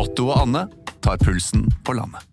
[0.00, 0.62] Otto og Anne
[1.04, 2.24] tar pulsen på landet.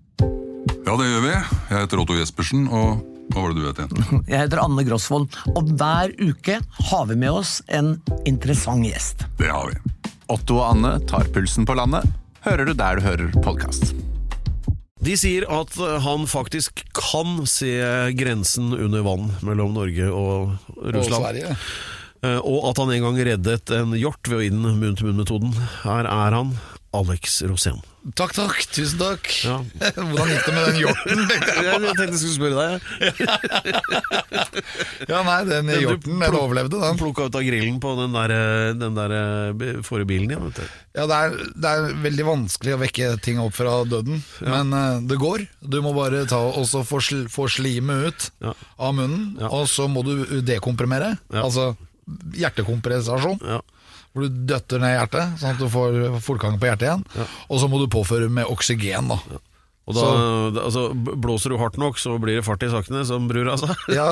[0.87, 1.31] Ja, det gjør vi.
[1.33, 3.01] Jeg heter Otto Jespersen, og
[3.33, 4.21] hva var det du het igjen?
[4.31, 6.61] Jeg heter Anne Grosvold, og hver uke
[6.91, 7.97] har vi med oss en
[8.29, 9.25] interessant gjest.
[9.41, 9.81] Det har vi.
[10.31, 12.07] Otto og Anne tar pulsen på landet,
[12.47, 13.91] hører du der du hører podkast.
[15.03, 17.69] De sier at han faktisk kan se
[18.17, 20.55] grensen under vann mellom Norge og
[20.87, 21.19] Russland.
[21.21, 21.51] Sverige.
[22.25, 25.53] Eh, Og at han en gang reddet en hjort ved å inn munn-til-munn-metoden.
[25.83, 26.55] Her er han,
[26.97, 27.77] Alex Rosén.
[28.15, 28.59] Takk, takk.
[28.71, 29.27] Tusen takk.
[29.43, 29.57] Ja.
[29.97, 31.23] Hvordan gikk det med den hjorten?
[31.31, 31.65] tenkte jeg.
[31.67, 32.77] Jeg tenkte jeg skulle spørre deg.
[35.09, 36.99] Ja, nei, den hjorten den overlevde, den.
[37.01, 40.45] Plukka ut av grillen på den der, eh, den der eh, forrige bilen din.
[40.47, 40.77] Vet du.
[40.97, 45.01] Ja, det er, det er veldig vanskelig å vekke ting opp fra døden, men eh,
[45.11, 45.43] det går.
[45.61, 48.53] Du må bare ta også få, sl få slimet ut Ja.
[48.79, 49.51] av munnen, Ja.
[49.51, 51.17] og så må du dekomprimere.
[51.33, 51.43] Ja.
[51.43, 51.73] Altså
[52.39, 53.41] hjertekompressasjon.
[53.43, 53.59] Ja.
[54.17, 57.03] Hvor du døtter ned hjertet, sånn at du får fortgang på hjertet igjen.
[57.53, 59.19] Og så må du påføre med oksygen, da.
[59.87, 60.01] Og da,
[60.51, 63.69] da- altså, blåser du hardt nok, så blir det fart i sakene, som brura sa.
[63.93, 64.07] Ja.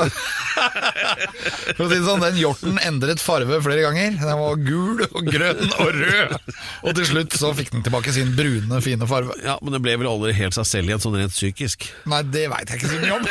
[1.76, 4.16] For å si det sånn, Den hjorten endret farve flere ganger.
[4.22, 6.38] Den var gul og grønn og rød.
[6.86, 9.36] Og til slutt så fikk den tilbake sin brune, fine farve.
[9.44, 11.90] Ja, Men det ble vel aldri helt seg selv igjen, sånn rent psykisk.
[12.08, 13.28] Nei, det veit jeg ikke så mye om.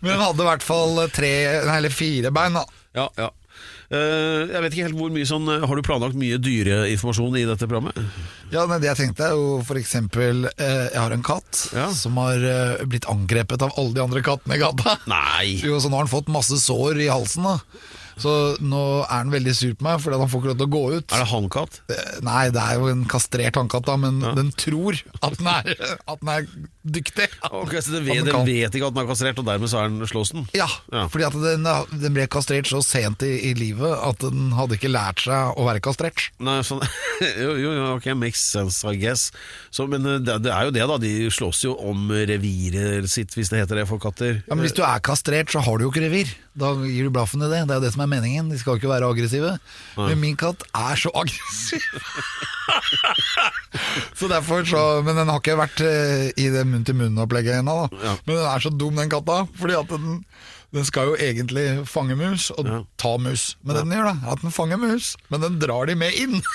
[0.00, 1.32] Men den hadde i hvert fall tre,
[1.76, 2.56] eller fire bein.
[2.56, 2.64] da
[2.96, 3.28] Ja, ja.
[3.86, 7.44] Eh, jeg vet ikke helt hvor mye sånn eh, Har du planlagt mye dyreinformasjon i
[7.46, 7.94] dette programmet?
[8.50, 11.86] Ja, nei, Det jeg tenkte er jo eksempel eh, Jeg har en katt Ja.
[11.94, 12.42] som har
[12.90, 14.96] blitt angrepet av alle de andre kattene i gata.
[15.06, 15.60] Nei!
[15.62, 17.46] Jo, så nå har han fått masse sår i halsen.
[17.46, 17.60] da
[18.16, 18.30] Så
[18.64, 20.84] nå er han veldig sur på meg fordi han får ikke lov til å gå
[20.96, 21.12] ut.
[21.12, 21.80] Er det hannkatt?
[21.92, 25.68] Eh, Nei, det er jo en kastrert hannkatt, men den tror at den er,
[26.08, 26.46] at den er
[26.86, 27.26] dyktig.
[27.50, 29.82] Ok, så den vet, den den vet ikke at den er kastrert, og dermed så
[29.82, 30.46] er den slåss den?
[30.56, 31.06] Ja, Ja.
[31.12, 31.66] fordi at den,
[32.00, 35.66] den ble kastrert så sent i, i livet at den hadde ikke lært seg å
[35.68, 36.28] være kastrert.
[36.40, 36.80] Nei, sånn
[37.44, 39.28] Jo, jo, jo, ok, makes sense, I guess.
[39.74, 40.96] Så, men eh, det, det er jo det, da.
[41.02, 44.40] De slåss jo om reviret sitt, hvis det heter det for katter.
[44.46, 46.32] Ja, men Hvis du er kastrert, så har du jo ikke revir.
[46.56, 47.66] Da gir du blaffen i det.
[47.68, 48.48] Det er jo det som er meningen.
[48.48, 49.50] De skal jo ikke være aggressive.
[49.98, 51.84] Men min katt er så aggressiv.
[54.18, 57.76] så derfor så Men den har ikke vært eh, i det munn-til-munn-opplegget ennå.
[57.86, 58.02] da.
[58.06, 58.14] Ja.
[58.26, 59.42] Men den er så dum, den katta.
[59.60, 60.22] Fordi at den,
[60.74, 62.80] den skal jo egentlig fange mus og Ja.
[63.00, 63.50] ta mus.
[63.62, 66.40] Men det den gjør, da, at den fanger mus, men den drar de med inn.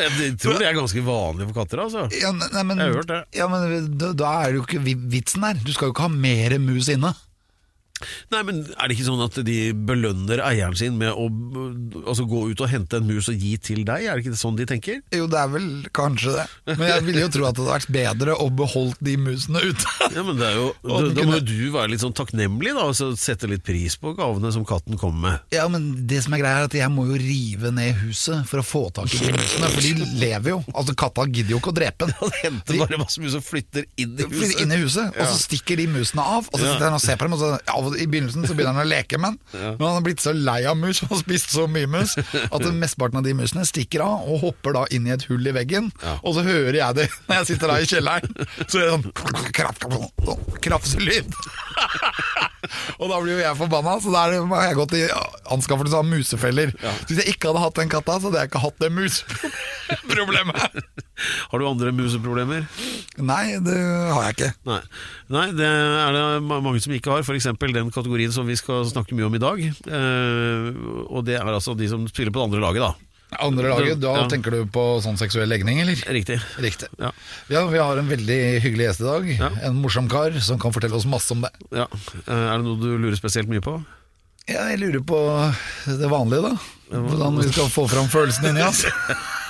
[0.00, 2.06] Jeg tror det er ganske vanlig for katter, altså.
[2.16, 3.18] Ja, nei, men, Jeg har hørt det.
[3.36, 4.80] Ja, men da, da er det jo ikke
[5.12, 5.60] vitsen der.
[5.62, 7.12] Du skal jo ikke ha mer mus inne.
[8.32, 11.26] Nei, men Er det ikke sånn at de belønner eieren sin med å
[12.06, 14.06] altså, gå ut og hente en mus og gi til deg?
[14.08, 15.00] Er det ikke sånn de tenker?
[15.14, 16.46] Jo, det er vel kanskje det.
[16.78, 19.94] Men jeg ville jo tro at det hadde vært bedre å beholde de musene ute.
[20.14, 22.86] Ja, men det er jo, da, da må jo du være litt sånn takknemlig da,
[22.90, 25.48] og så sette litt pris på gavene som katten kommer med.
[25.54, 28.62] Ja, men det som er greia er at jeg må jo rive ned huset for
[28.62, 30.60] å få tak i de musene, for de lever jo.
[30.74, 32.14] Altså, katta gidder jo ikke å drepe den.
[32.22, 34.56] Han henter bare masse mus og flytter inn i huset.
[34.62, 36.48] inn i huset, og så stikker de musene av.
[36.52, 36.72] Og så Ja.
[36.74, 38.86] sitter han og ser på dem, og så, ja, og I begynnelsen så begynner han
[38.86, 39.74] å leke med den.
[39.78, 43.20] Men han har blitt så lei av mus og spist så mye mus at mesteparten
[43.20, 45.90] av de musene stikker av og hopper da inn i et hull i veggen.
[46.22, 48.48] Og så hører jeg det når jeg sitter da i kjelleren.
[48.68, 51.32] Så er det sånn krafselyd.
[53.00, 55.04] og da blir jo jeg forbanna, så da har jeg gått i
[55.54, 56.74] anskaffelse av musefeller.
[56.78, 60.80] Så hvis jeg ikke hadde hatt den katta, så hadde jeg ikke hatt det musproblemet.
[61.50, 62.66] Har du andre museproblemer?
[63.18, 64.50] Nei, det har jeg ikke.
[64.68, 64.80] Nei.
[65.34, 67.24] Nei, det er det mange som ikke har.
[67.26, 67.48] F.eks.
[67.78, 69.60] den kategorien som vi skal snakke mye om i dag.
[69.62, 70.70] Eh,
[71.08, 72.94] og det er altså de som spiller på det andre laget, da.
[73.44, 74.26] Andre laget, da Ja.
[74.28, 75.96] tenker du på sånn seksuell legning, eller?
[76.08, 76.38] Riktig.
[76.64, 76.88] Riktig.
[76.98, 77.10] Ja.
[77.52, 79.28] Ja, Vi har en veldig hyggelig gjest i dag.
[79.38, 79.50] Ja.
[79.68, 81.50] En morsom kar som kan fortelle oss masse om det.
[81.76, 81.84] ja.
[82.26, 83.76] Eh, er det noe du lurer spesielt mye på?
[84.48, 85.18] Ja, jeg lurer på
[85.84, 86.56] det vanlige, da.
[86.88, 88.86] Hvordan vi skal få fram følelsen inni oss.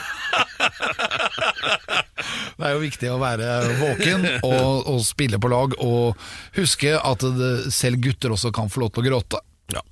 [2.59, 6.19] Det er jo viktig å være våken og, og spille på lag, og
[6.59, 9.43] huske at det, selv gutter også kan få lov til å gråte.
[9.69, 9.83] Ja.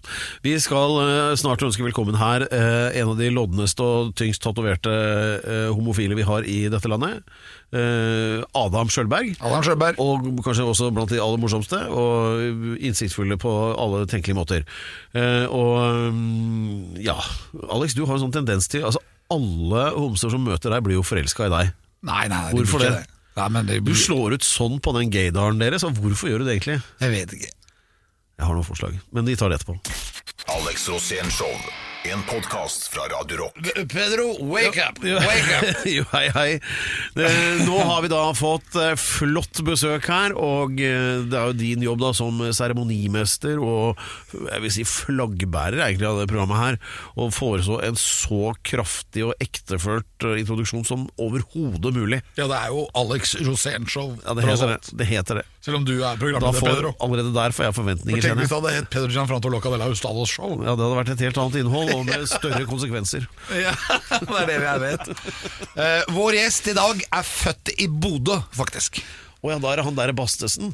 [0.41, 4.89] Vi skal eh, snart ønske velkommen her eh, en av de lodneste og tyngst tatoverte
[4.89, 7.27] eh, homofile vi har i dette landet.
[7.77, 9.34] Adam Sjølberg.
[9.45, 9.98] Adam Sjølberg.
[10.01, 14.62] Og kanskje også blant de aller morsomste, og innsiktsfulle på alle tenkelige måter.
[15.51, 17.19] Og mm, ja,
[17.66, 19.03] Alex, du har en sånn tendens til Altså,
[19.33, 21.75] alle homser som møter deg, blir jo forelska i deg.
[22.07, 23.05] Nei, nei, nei, Hvorfor blir det?
[23.05, 26.41] ikke Nei, men det Du slår ut sånn på den gaydaren deres, og hvorfor gjør
[26.41, 26.78] du det egentlig?
[27.03, 27.51] Jeg vet ikke.
[28.37, 29.77] Jeg har noen forslag, men de tar det etterpå.
[30.57, 31.53] Alex Rosén Show.
[32.13, 33.57] En podkast fra Radio Rock.
[33.93, 34.99] Pedro, wake up!
[35.03, 35.87] Wake up!
[35.97, 36.51] jo, hei, hei.
[37.19, 41.57] Eh, Nå har vi da fått eh, flott besøk her, og eh, det er jo
[41.59, 43.99] din jobb da som seremonimester og
[44.37, 46.79] jeg vil si flaggbærer egentlig av det programmet her,
[47.19, 52.23] å foreslå en så kraftig og ektefølt introduksjon som overhodet mulig.
[52.39, 54.15] Ja, det er jo Alex Rosén-show.
[54.23, 54.97] Ja, det heter det.
[55.01, 55.47] det, heter det.
[55.66, 56.92] Selv om du er programleder, får, Pedro.
[57.03, 58.21] allerede der får jeg forventninger.
[58.22, 60.53] For Tenk hvis det hadde hett Pedro Gianfranto Loca de la Hustados Show.
[60.63, 63.27] Ja, Det hadde vært et helt annet innhold og med større konsekvenser.
[63.51, 63.72] Ja,
[64.15, 65.10] det er det jeg vet.
[65.74, 69.03] Uh, vår gjest i dag er født i Bodø, faktisk.
[69.42, 70.71] Å ja, da er det han der Bastesen.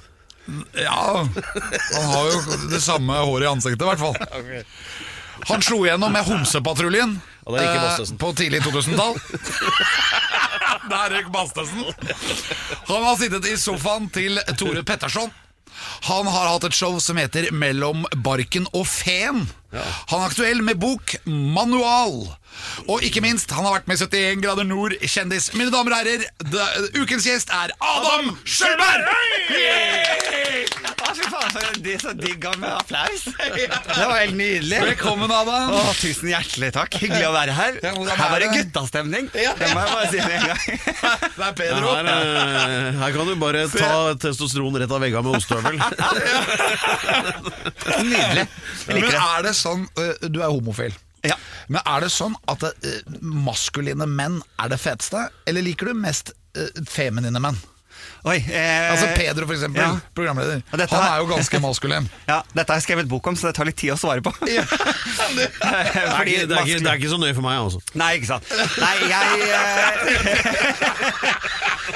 [0.77, 4.17] Ja, han har jo det samme håret i ansiktet, i hvert fall.
[5.49, 7.17] Han slo igjennom med Homsepatruljen
[7.49, 9.17] Ja, eh, på tidlig 2000-tall.
[10.91, 11.85] Der røk Bastesen.
[12.89, 15.31] Han har sittet i sofaen til Tore Petterson.
[16.09, 19.45] Han har hatt et show som heter Mellom barken og feen.
[19.73, 22.27] Han er aktuell med bok Manual.
[22.93, 25.51] Og ikke minst, han har vært med 71 grader nord kjendis.
[25.57, 29.09] Mine damer og herrer, det- ukens gjest er Adam Sjølberg!
[31.13, 33.25] Fy faen, for det er så digg med applaus.
[33.53, 34.79] Det var helt nydelig.
[34.81, 35.73] Velkommen, Adam.
[35.77, 36.95] Å, tusen hjertelig takk.
[37.03, 37.77] Hyggelig å være her.
[37.83, 38.63] Her er var det det?
[38.63, 39.29] guttastemning.
[39.35, 40.63] Det må jeg bare si med en gang.
[41.37, 41.93] Det er Pedro.
[41.93, 43.93] Her, eh, her kan du bare ta
[44.25, 45.77] testosteron rett av veggene med ostehøvel.
[48.03, 48.47] Nydelig.
[48.47, 49.23] Jeg Men liker det.
[49.37, 50.95] er det sånn øh, Du er homofil.
[51.27, 51.37] Ja.
[51.71, 56.35] Men er det sånn at øh, maskuline menn er det feteste, eller liker du mest
[56.59, 57.61] øh, feminine menn?
[58.23, 59.97] Oi, eh, Altså Pedro, for eksempel, ja.
[60.15, 60.61] programleder.
[60.71, 62.07] Dette Han er jo ganske maskulin.
[62.31, 64.31] Ja, dette har jeg skrevet bok om, så det tar litt tid å svare på.
[65.33, 67.79] Det er, Fordi ikke, det, er ikke, det er ikke så nøye for meg, altså.
[67.97, 68.51] Nei, ikke sant.
[68.83, 70.03] Nei, jeg eh,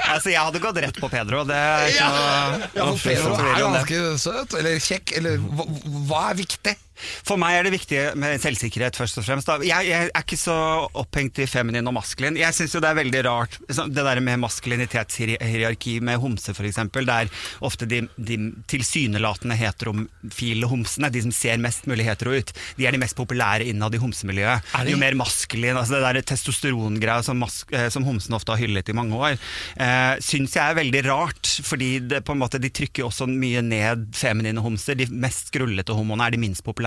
[0.15, 1.43] Altså, jeg hadde gått rett på Pedro.
[1.47, 5.69] Det er ikke noe Ja, for Pedro er ganske søt, eller kjekk, eller hva,
[6.09, 6.75] hva er viktig?
[6.97, 9.51] For meg er det viktig med selvsikkerhet, først og fremst.
[9.67, 10.57] Jeg, jeg er ikke så
[10.97, 12.39] opphengt i feminin og maskulin.
[12.41, 17.31] Jeg syns jo det er veldig rart, det der med maskulinitetshierarki med homse, f.eks., der
[17.65, 18.39] ofte de, de
[18.71, 23.69] tilsynelatende heterofile homsene, de som ser mest mulig hetero ut, de er de mest populære
[23.71, 24.73] innad i homsemiljøet.
[24.81, 24.91] Er?
[24.91, 28.97] Jo mer maskulin, altså det der testosterongreia som, eh, som homsene ofte har hyllet i
[28.97, 29.37] mange år,
[29.77, 33.63] eh, syns jeg er veldig rart, fordi det, på en måte, de trykker også mye
[33.65, 34.99] ned feminine homser.
[34.99, 36.86] De mest skrullete homoene er de minst populære.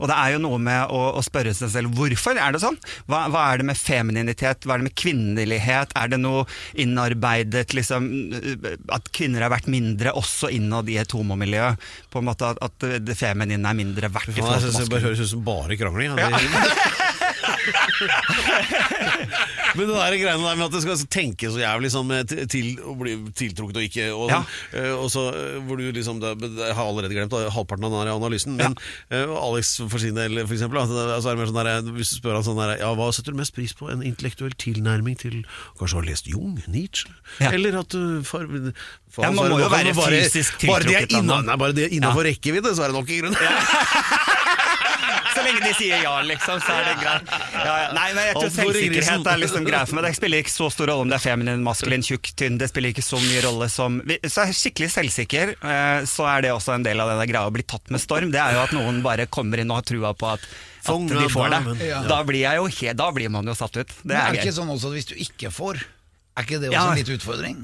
[0.00, 2.78] Og det er jo noe med å, å spørre seg selv hvorfor er det sånn?
[3.10, 4.66] Hva, hva er det med femininitet?
[4.66, 5.94] Hva er det med kvinnelighet?
[5.98, 6.44] Er det noe
[6.80, 8.08] innarbeidet liksom,
[8.94, 11.72] At kvinner har vært mindre også innad i et homomiljø?
[12.12, 15.04] På en måte At, at det feminine er mindre verdt i forhold til synes det
[15.04, 16.18] høres ut som bare krangling.
[16.18, 16.30] Ja.
[19.74, 22.66] Men det der greiene der med at det skal tenke så jævlig sånn med til,
[22.86, 24.40] å bli tiltrukket og ikke og, Ja.
[24.76, 28.52] eh, og så eh, hvor du liksom Jeg har allerede glemt halvparten av den analysen,
[28.58, 28.72] men
[29.10, 29.24] ja.
[29.40, 30.82] Alex for sin del, for eksempel, da,
[31.16, 33.34] altså er det mer sånn der, hvis du spør han sånn der Ja, hva setter
[33.34, 33.84] du mest pris på?
[33.92, 35.36] En intellektuell tilnærming til
[35.80, 36.52] Kanskje har lest Jung?
[36.70, 37.10] Nietzsche?
[37.42, 37.48] Ja.
[37.54, 41.92] Eller at du far, Ja, man må jo være fysisk bare tiltrukket bare det er
[41.98, 43.38] innafor rekkevidde, så er det nok i grunnen.
[45.34, 47.32] Så lenge de sier ja, liksom, så er det greit.
[47.54, 47.88] Ja, ja.
[47.96, 50.04] Nei, men jeg tror selvsikkerhet er liksom greia for meg.
[50.08, 52.58] Det spiller ikke så stor rolle om det er feminin, maskulin, tjukk, tynn.
[52.60, 56.52] Det spiller ikke så mye rolle som Så er skikkelig selvsikker, eh, så er det
[56.54, 58.30] også en del av denne greia å bli tatt med storm.
[58.34, 60.46] Det er jo at noen bare kommer inn og har trua på at,
[60.86, 61.92] at de får det.
[62.08, 63.90] Da blir jeg jo he- Da blir man jo satt ut.
[64.04, 65.82] Det er er ikke sånn også at hvis du ikke får,
[66.38, 66.90] er ikke det også Ja.
[66.92, 67.62] en liten utfordring?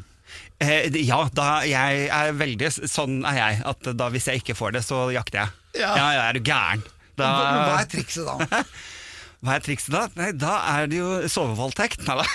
[0.61, 3.63] Eh, Ja, da jeg er veldig Sånn er jeg.
[3.67, 5.49] At da hvis jeg ikke får det, så jakter jeg.
[5.81, 5.95] Ja.
[5.97, 6.83] Ja, ja, er du gæren?
[7.21, 7.29] Da,
[7.69, 8.65] hva er trikset da?
[9.41, 10.03] Hva er trikset da?
[10.21, 12.03] Nei, da er det jo sovevoldtekt.
[12.05, 12.27] Nei da.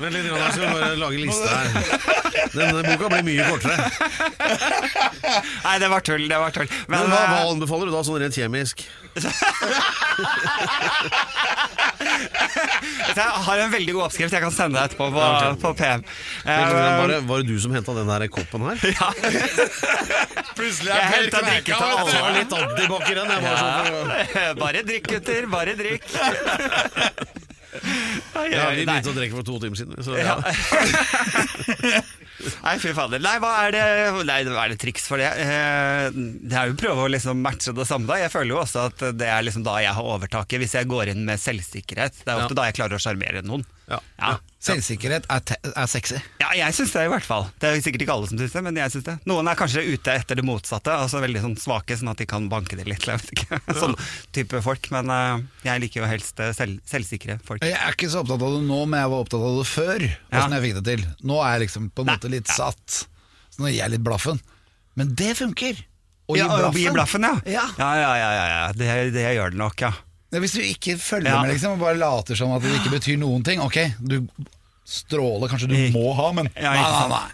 [0.00, 1.66] Vent litt, jeg skal bare lage liste her.
[2.54, 3.84] Denne boka blir mye kortere.
[5.66, 6.24] Nei, det var tull.
[6.30, 6.70] Det var tull.
[6.86, 8.86] Men, Men hva, hva eh, anbefaler du da, sånn rent kjemisk?
[12.18, 15.24] Jeg har en veldig god oppskrift jeg kan sende deg etterpå på,
[15.62, 16.04] på PM.
[16.44, 18.84] Var det, var det du som henta den der koppen her?
[18.98, 19.10] ja.
[20.58, 23.36] Plutselig Jeg henta drikke til Det var litt antibac i den.
[23.48, 25.50] Sånn Bare drikk, gutter.
[25.52, 26.08] Bare drikk.
[27.82, 28.84] Vi nei.
[28.84, 29.98] begynte å drikke for to timer siden.
[30.04, 30.36] Så, ja.
[32.62, 33.18] Nei, fy fader.
[33.22, 33.84] Nei, hva er det,
[34.28, 35.26] nei, er det triks for det?
[35.42, 38.06] Eh, Det er jo å prøve å liksom matche det samme.
[38.06, 40.86] da Jeg føler jo også at det er liksom da jeg har overtaket, hvis jeg
[40.90, 42.22] går inn med selvsikkerhet.
[42.24, 42.60] Det er ofte Ja.
[42.62, 43.66] da jeg klarer å sjarmere noen.
[43.88, 43.98] Ja.
[44.20, 44.34] Ja.
[44.58, 46.18] Selvsikkerhet er, te er sexy.
[46.42, 47.46] Ja, jeg syns det i hvert fall.
[47.62, 49.14] Det er sikkert ikke alle som syns det, men jeg syns det.
[49.30, 52.48] Noen er kanskje ute etter det motsatte, altså veldig sånn svake, sånn at de kan
[52.52, 53.06] banke det litt.
[53.08, 53.60] Jeg vet ikke.
[53.78, 53.94] Sånn
[54.36, 54.90] type folk.
[54.92, 57.62] Men uh, jeg liker jo helst eh, selv, selvsikre folk.
[57.64, 60.04] Jeg er ikke så opptatt av det nå, men jeg var opptatt av det før.
[60.08, 60.26] Ja.
[60.34, 62.56] Hvordan jeg fikk det til Nå er jeg liksom på en måte litt ja.
[62.58, 62.98] satt.
[63.54, 64.42] Så nå gir jeg litt blaffen.
[64.98, 65.80] Men det funker!
[66.28, 66.82] Å gi Ja, blaffen.
[66.82, 67.32] gi blaffen, ja.
[67.48, 67.64] Ja.
[67.80, 68.64] Ja, ja, ja, ja, ja.
[68.76, 69.94] Det, det gjør det nok, ja.
[70.30, 71.42] Hvis du ikke følger Ja.
[71.42, 74.26] med liksom, og bare later som at det ikke betyr noen ting Ok, du
[74.84, 77.28] stråler, kanskje du Ikke- må ha, men Ja, nei, nei, nei.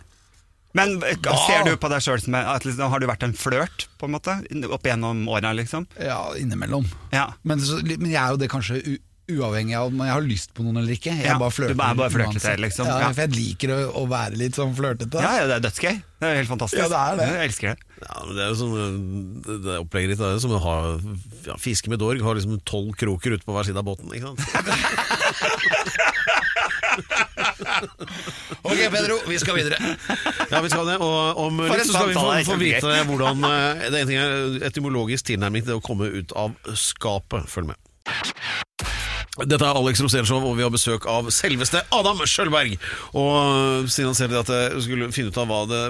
[0.74, 1.14] Men eh,
[1.46, 4.06] ser du på deg sjøl som en- at liksom, Har du vært en flørt, på
[4.06, 4.34] en måte?
[4.70, 5.86] Opp gjennom åra, liksom?
[6.00, 6.86] Ja, innimellom.
[7.12, 7.32] Ja.
[7.44, 8.98] Men, så, men jeg er jo det kanskje u
[9.30, 11.12] uavhengig av om jeg har lyst på noen eller ikke.
[11.16, 12.86] Jeg Ja, bare flørter Du bare bare flørter til, liksom.
[12.90, 13.12] Ja, Ja.
[13.14, 15.22] For jeg liker å, å være litt sånn flørtete.
[15.24, 15.94] Ja, ja, det er dødsgøy.
[16.20, 16.80] Det er helt fantastisk.
[16.82, 17.28] Ja, det er det.
[17.34, 17.78] Jeg elsker det.
[18.04, 18.74] Ja, men det er jo sånn
[19.44, 20.76] det- det Opplegget ditt er som å ha
[21.48, 22.20] ja, fiske med dorg.
[22.22, 24.12] Har liksom tolv kroker ute på hver side av båten.
[24.12, 24.40] Ikke sant?
[28.64, 29.78] Ok, Pedro, vi skal videre.
[30.50, 33.84] Ja, vi skal det, og om litt så skal vi få, få vite hvordan eh,
[33.90, 37.48] Det er en ting er etymologisk tilnærming til å komme ut av skapet.
[37.50, 37.78] Følg med.
[39.34, 42.76] Dette er Alex Rosénshow, og vi har besøk av selveste Adam Sjølberg.
[43.18, 45.80] Og siden han ser at jeg skulle finne ut av hva det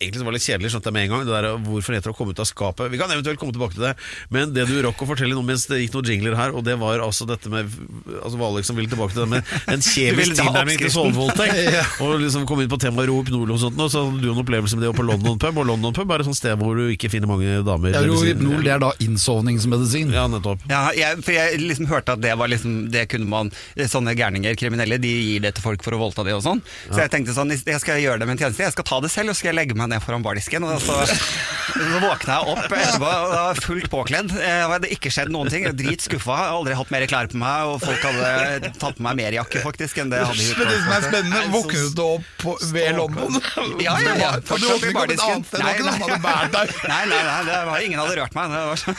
[0.00, 1.22] Egentlig var litt kjedelig, skjønte jeg med en gang.
[1.28, 2.90] Det der Hvorfor heter det å komme ut av skapet?
[2.90, 3.92] Vi kan eventuelt komme tilbake til det.
[4.34, 6.74] Men det du rakk å fortelle nå mens det gikk noen jingler her, og det
[6.80, 7.70] var altså dette med
[8.18, 11.78] Altså var Alex som ville tilbake til det med en Du kjemisk tilnærming til sovevoldtekt.
[12.04, 14.74] Og liksom komme inn på temaet rohypnol og sånt, og så hadde du en opplevelse
[14.78, 15.62] med det på London pub.
[15.62, 17.94] Og London pub er et sånt sted hvor du ikke finner mange damer.
[17.94, 20.10] Ja, Ro si- det er da innsovningsmedisin.
[20.14, 20.66] Ja, nettopp.
[20.70, 23.52] Ja, jeg, for jeg liksom hørte at det var liksom Det kunne man
[23.88, 26.60] Sånne gærninger, kriminelle, de gir det til folk for å voldta de og sånn.
[26.90, 28.64] Så jeg tenkte sånn Jeg skal gjøre det med en tjeneste.
[28.66, 30.66] Jeg skal ta det selv, og så skal jeg legge meg ned foran bardisken.
[30.68, 34.34] Og så, så våkna jeg opp etterpå, og var fullt påkledd.
[34.38, 35.66] Eh, Og hadde ikke skjedd noen ting.
[35.68, 36.36] Jeg skuffa.
[36.56, 40.00] Aldri hatt mer klær på meg, og folk hadde tatt på meg mer jakke, faktisk,
[40.02, 40.58] enn det hadde gjort.
[40.58, 43.40] Men det som er spennende, våknet du opp på, ved London?
[43.84, 44.30] Ja, ja, ja.
[44.38, 46.76] Hadde båret deg.
[46.88, 48.52] Nei, nei, nei, det var, ingen hadde rørt meg.
[48.52, 48.94] Det var så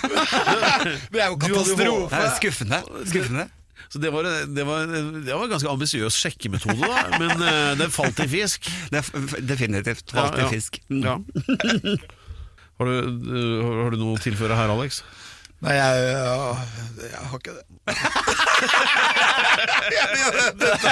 [1.13, 2.19] Det er jo det katastrofe.
[2.19, 2.81] er skuffende.
[3.09, 3.47] skuffende.
[3.89, 4.85] Så det var, det var,
[5.25, 7.17] det var en ganske ambisiøs sjekkemetode, da.
[7.17, 8.69] Men uh, det falt i fisk.
[8.93, 10.47] Det er definitivt falt Ja, ja.
[10.47, 10.77] i fisk.
[10.93, 11.17] Ja.
[12.79, 15.01] Har du, eh, har du noe å tilføre her, Alex?
[15.59, 17.63] Nei, jeg, jeg, jeg har ikke det.
[20.59, 20.91] Dette.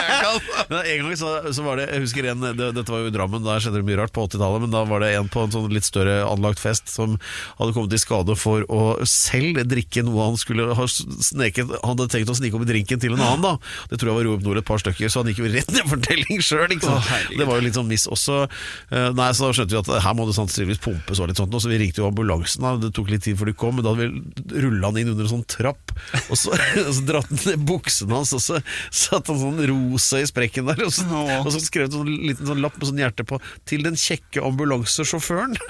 [0.69, 3.43] En gang så, så var det Jeg husker en det, Dette var jo i Drammen,
[3.45, 4.63] der skjedde det mye rart på 80-tallet.
[4.65, 7.15] Men da var det en på en sånn litt større anlagt fest som
[7.59, 12.09] hadde kommet i skade for å selv drikke noe han skulle ha sneket Han hadde
[12.13, 13.53] tenkt å snike opp i drinken til en annen, da.
[13.91, 15.95] Det tror jeg var Rohypnol et par stykker, så han gikk jo rett ned for
[15.95, 16.75] fortelling sjøl.
[17.37, 18.43] det var jo litt sånn miss også.
[18.91, 21.55] Eh, Nei, så da skjønte vi at her må det sannsynligvis pumpes og litt sånt,
[21.57, 22.63] så vi ringte jo ambulansen.
[22.65, 25.11] da Det tok litt tid før de kom, men da hadde vi rulla han inn
[25.13, 25.93] under en sånn trapp,
[26.27, 26.53] og så,
[26.87, 28.61] og så dratt han ned buksene hans, og så
[28.91, 31.05] satt han sånn rosa i sprekken der, og så,
[31.41, 33.35] og så skrev han en liten sånn lapp med sånn hjerte på
[33.67, 35.57] 'Til den kjekke ambulansesjåføren'.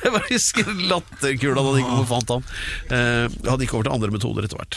[0.00, 2.42] Jeg bare husker latterkula da de kom og fant han.
[2.90, 4.74] Eh, han gikk over til andre metoder etter hvert.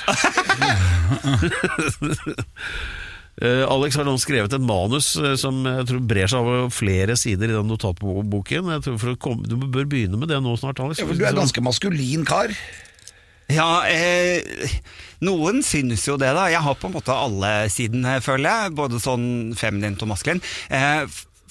[3.41, 7.15] Eh, Alex har nå skrevet et manus eh, som jeg tror brer seg over flere
[7.17, 8.69] sider i den notatboken.
[8.75, 11.01] Jeg tror for å komme, du bør begynne med det nå snart, Alex.
[11.01, 12.53] Ja, for Du er ganske maskulin kar.
[13.51, 14.77] Ja, eh,
[15.25, 16.45] noen synes jo det, da.
[16.53, 18.75] Jeg har på en måte alle sidene, føler jeg.
[18.77, 19.25] Både sånn
[19.57, 20.41] feminint og maskulin.
[20.69, 21.03] Eh,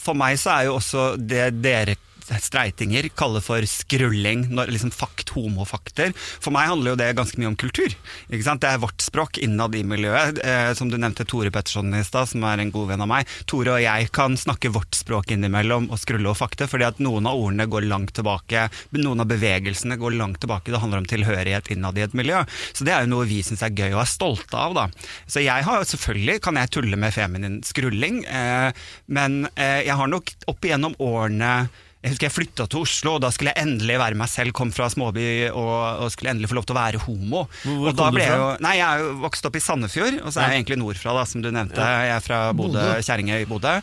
[0.02, 6.12] for meg så er jo også det dere streitinger kaller for skrulling, liksom fakt, homofakter.
[6.16, 7.94] For meg handler jo det ganske mye om kultur.
[8.28, 10.40] Det er vårt språk innad i miljøet.
[10.44, 13.30] Eh, som du nevnte Tore Petterson i stad, som er en god venn av meg.
[13.50, 17.28] Tore og jeg kan snakke vårt språk innimellom og skrulle og fakte, fordi at noen
[17.28, 18.68] av ordene går langt tilbake.
[18.98, 20.72] Noen av bevegelsene går langt tilbake.
[20.72, 22.42] Det handler om tilhørighet innad i et miljø.
[22.72, 24.88] Så det er jo noe vi syns er gøy og er stolte av, da.
[25.26, 28.70] Så jeg har jo selvfølgelig, kan jeg tulle med feminin skrulling, eh,
[29.12, 31.54] men eh, jeg har nok opp igjennom årene
[32.02, 34.50] jeg husker jeg flytta til Oslo, og da skulle jeg endelig være meg selv.
[34.58, 37.44] Kom fra småby og, og skulle endelig få lov til å være homo.
[37.62, 38.34] Hvor- hvor og da kom du fra?
[38.36, 41.14] jo, nei, Jeg er jo vokst opp i Sandefjord, og så er jeg egentlig nordfra,
[41.14, 41.78] da, som du nevnte.
[41.78, 43.76] Jeg er fra Bodø, Kjerringøy, Bodø.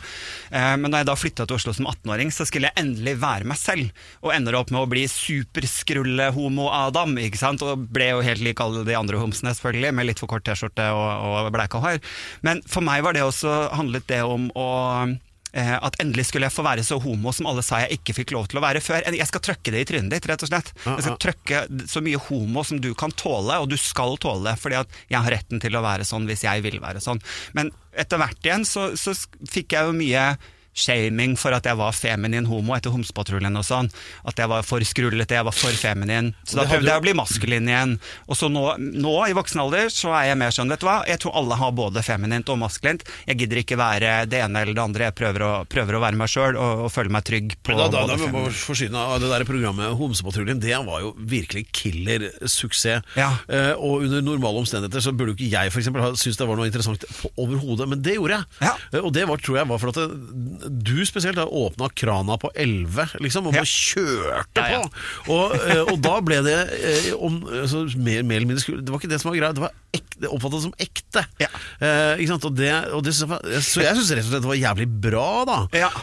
[0.52, 3.44] Eh, men da jeg da flytta til Oslo som 18-åring, så skulle jeg endelig være
[3.48, 3.88] meg selv.
[4.22, 7.62] Og ender opp med å bli superskrulle-homo-Adam, ikke sant.
[7.64, 10.90] Og ble jo helt lik alle de andre homsene, selvfølgelig, med litt for kort T-skjorte
[10.92, 12.00] og, og bleika hår.
[12.46, 14.68] Men for meg var det også handlet det om å
[15.52, 18.50] at endelig skulle jeg få være så homo som alle sa jeg ikke fikk lov
[18.50, 19.02] til å være før.
[19.10, 20.72] Jeg skal trøkke det i trynet ditt, rett og slett.
[20.86, 24.56] Jeg skal trøkke så mye homo som du kan tåle, og du skal tåle det,
[24.62, 27.22] fordi at jeg har retten til å være sånn hvis jeg vil være sånn.
[27.58, 29.16] Men etter hvert igjen så, så
[29.50, 30.24] fikk jeg jo mye
[30.74, 33.88] shaming for at jeg var feminin homo etter Homsepatruljen og sånn.
[34.28, 36.32] At jeg var for skrullete, jeg var for feminin.
[36.46, 37.96] Så da prøvde jeg å bli maskulin igjen.
[38.30, 41.00] Og så nå, nå i voksen alder så er jeg mer sånn, vet du hva,
[41.08, 43.04] jeg tror alle har både feminint og maskulint.
[43.26, 46.20] Jeg gidder ikke være det ene eller det andre, jeg prøver å, prøver å være
[46.20, 49.18] meg sjøl og, og føle meg trygg på Men da, da, da feminin- forsyne av
[49.22, 53.02] det der programmet Homsepatruljen, det var jo virkelig killer-suksess.
[53.18, 53.30] Ja.
[53.48, 56.46] Eh, og under normale omstendigheter så burde jo ikke jeg for eksempel, ha syntes det
[56.48, 57.04] var noe interessant
[57.36, 58.48] overhodet, men det gjorde jeg.
[58.64, 58.72] Ja.
[58.94, 62.36] Eh, og det var, tror jeg var for at det, du spesielt har åpna krana
[62.40, 63.62] på 11, liksom, og Ja.
[63.62, 64.82] kjørte Ja, ja.
[65.26, 65.34] på.
[65.34, 68.90] Og, eh, og da ble det eh, om, altså, mer, mer eller mindre skru, Det
[68.92, 69.72] var ikke det som var greia, det var
[70.30, 71.22] oppfattet som ekte.
[71.40, 71.48] Ja.
[71.80, 72.44] Eh, ikke sant?
[72.44, 74.86] Og det, og det, synes jeg så jeg syns rett og slett det var jævlig
[75.00, 75.58] bra, da.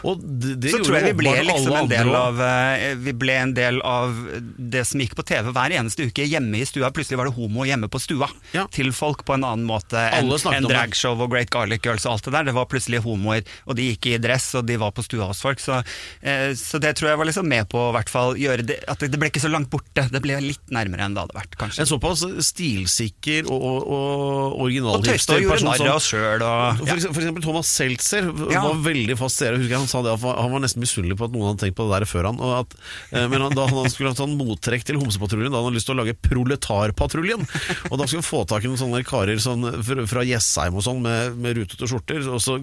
[0.09, 3.35] Og det, det så tror jeg vi ble liksom en del av eh, Vi ble
[3.43, 4.15] en del av
[4.57, 6.89] det som gikk på TV hver eneste uke hjemme i stua.
[6.95, 8.27] Plutselig var det homo hjemme på stua
[8.73, 12.27] til folk på en annen måte enn en dragshow og Great Garlic Girls og alt
[12.27, 12.49] det der.
[12.49, 15.41] Det var plutselig homoer, og de gikk i dress, og de var på stua hos
[15.43, 15.59] folk.
[15.59, 15.81] Så,
[16.21, 19.29] eh, så det tror jeg var liksom med på å gjøre det At det ble
[19.29, 20.07] ikke så langt borte.
[20.11, 21.83] Det ble litt nærmere enn det hadde vært, kanskje.
[21.83, 26.87] En såpass stilsikker og, og, og original Og og gjorde narr av oss sjøl For,
[26.87, 26.95] ja.
[26.95, 28.61] eksempel, for eksempel Thomas Seltzer Ja.
[28.63, 29.57] var veldig fast seer.
[29.77, 31.99] Han sa det at han var nesten misunnelig på at noen hadde tenkt på det
[31.99, 32.39] der før han.
[32.43, 32.75] Og at,
[33.11, 35.89] eh, men han, da han skulle ha sånn mottrekk til Homsepatruljen, da hadde han lyst
[35.89, 37.45] til å lage Proletarpatruljen.
[37.91, 39.65] Og da skulle han få tak i noen sånne karer sånn,
[40.07, 42.59] fra Jessheim og sånn med, med rutete skjorter, og så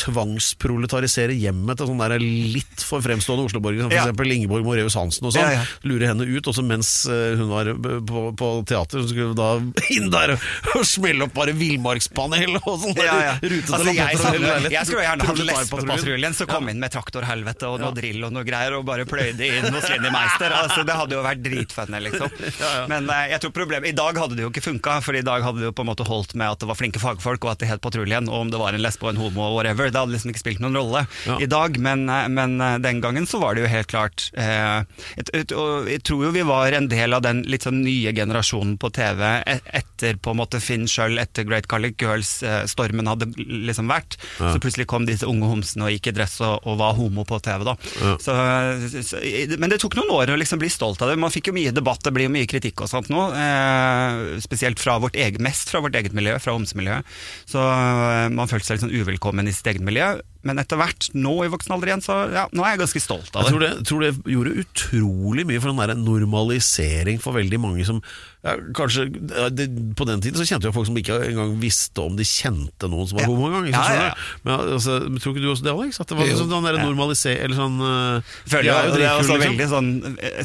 [0.00, 4.04] tvangsproletarisere hjemmet til sånne der litt for fremstående Oslo-borgere, som for Ja.
[4.04, 5.46] eksempel Ingeborg Moreus Hansen og sånn.
[5.48, 5.64] Ja, ja.
[5.88, 7.70] Lure henne ut, og så mens eh, hun var
[8.04, 9.50] på, på teater, så skulle hun da
[9.96, 12.96] inn der og smelle opp bare villmarkspanel og sånn.
[13.00, 13.34] Ja, ja.
[13.40, 14.70] Rutete Altså, jeg, leiligheten.
[14.74, 18.44] jeg skulle gjerne hatt Lesbepatruljen som kom inn med traktorhelvete og noe drill og noe
[18.46, 20.52] greier, og bare pløyde inn hos Linni Meister.
[20.54, 22.30] Altså, det hadde jo vært dritfunny, liksom.
[22.92, 25.44] Men eh, jeg tror problemet I dag hadde det jo ikke funka, for i dag
[25.46, 27.62] hadde det jo på en måte holdt med at det var flinke fagfolk, og at
[27.64, 29.90] det het Patruljen, og om det var en lesbe og en homo og whatever.
[29.92, 31.38] Det hadde liksom ikke spilt noen rolle Ja.
[31.40, 34.82] i dag, men, eh, men eh, den gangen så var det jo helt klart eh,
[35.16, 38.12] et, et, og Jeg tror jo vi var en del av den litt sånn nye
[38.16, 43.28] generasjonen på TV et, etter på en måte Finn sjøl, etter Great Garlic Girls-stormen hadde
[43.36, 44.16] liksom vært.
[44.38, 47.38] Så plutselig kom disse unge homsene og gikk i dress og, og var homo på
[47.44, 47.64] TV.
[47.66, 47.74] da.
[48.22, 48.34] Så,
[48.94, 49.20] så,
[49.60, 51.18] men det tok noen år å liksom bli stolt av det.
[51.20, 53.26] Man fikk jo mye debatt, det blir jo mye kritikk og sånt nå.
[53.38, 57.16] Eh, spesielt fra vårt eget, mest fra vårt eget miljø, fra homsemiljøet.
[57.50, 60.14] Så eh, man følte seg litt sånn uvelkommen i sitt eget miljø.
[60.44, 63.32] Men etter hvert, nå i voksen alder igjen, så ja, nå er jeg ganske stolt
[63.32, 63.52] av Jeg det.
[63.54, 68.02] tror det, tror det gjorde utrolig mye for den der normalisering for veldig mange som
[68.44, 69.06] ja, kanskje
[69.56, 72.88] det, På den tiden så kjente jeg folk som ikke engang visste om de kjente
[72.92, 73.28] noen som var Ja.
[73.32, 73.70] homo engang.
[73.72, 74.14] Ja, ja, ja.
[74.44, 76.00] Men altså, Tror ikke du også det, Alex?
[76.00, 76.32] At det var Jo.
[76.34, 76.84] liksom den der Ja.
[76.84, 79.44] normalisering Eller sånn uh, Føler jo, det er også liksom.
[79.48, 80.44] veldig sånn eh,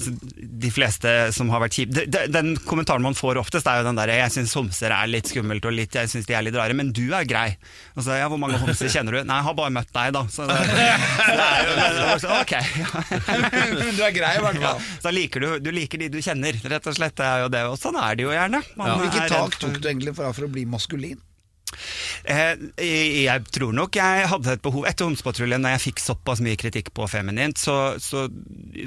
[0.66, 3.88] De fleste som har vært kjipe de- de- Den kommentaren man får oftest, er jo
[3.90, 6.56] den derre 'jeg syns homser er litt skummelt og litt, jeg syns de er litt
[6.56, 7.58] rare', men du er grei.
[7.98, 10.24] Og så, ja, 'Hvor mange homser kjenner du?' 'Nei, jeg har bare møtt deg', da.
[10.30, 12.54] Så det, så det er jo det er så, Ok.
[13.80, 14.82] Men du er grei, i hvert Ja, fall.
[15.04, 17.16] så liker du, du liker de du kjenner, rett og slett.
[17.16, 18.62] Det er jo det, og sånn er det jo gjerne.
[18.80, 21.20] Man Hvilket tak tok du egentlig for, for å bli maskulin?
[22.30, 26.58] Eh, jeg tror nok jeg hadde et behov Etter Homsepatruljen, da jeg fikk såpass mye
[26.60, 28.26] kritikk på feminint, så, så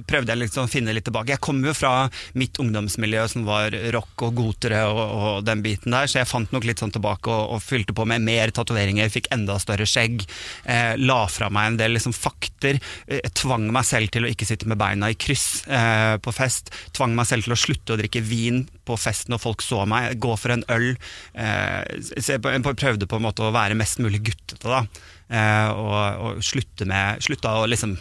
[0.09, 1.35] prøvde jeg liksom å finne litt tilbake.
[1.35, 5.95] Jeg kom jo fra mitt ungdomsmiljø som var rock og gotere og, og den biten
[5.95, 9.13] der, så jeg fant nok litt sånn tilbake og, og fylte på med mer tatoveringer,
[9.13, 10.27] fikk enda større skjegg.
[10.67, 12.83] Eh, la fra meg en del liksom fakter.
[13.07, 16.73] Eh, tvang meg selv til å ikke sitte med beina i kryss eh, på fest.
[16.97, 20.17] Tvang meg selv til å slutte å drikke vin på fest når folk så meg.
[20.23, 20.93] Gå for en øl.
[21.35, 21.81] Eh,
[22.19, 24.85] så jeg prøvde på en måte å være mest mulig guttete, da.
[25.33, 27.95] Eh, og, og slutte med Slutta å liksom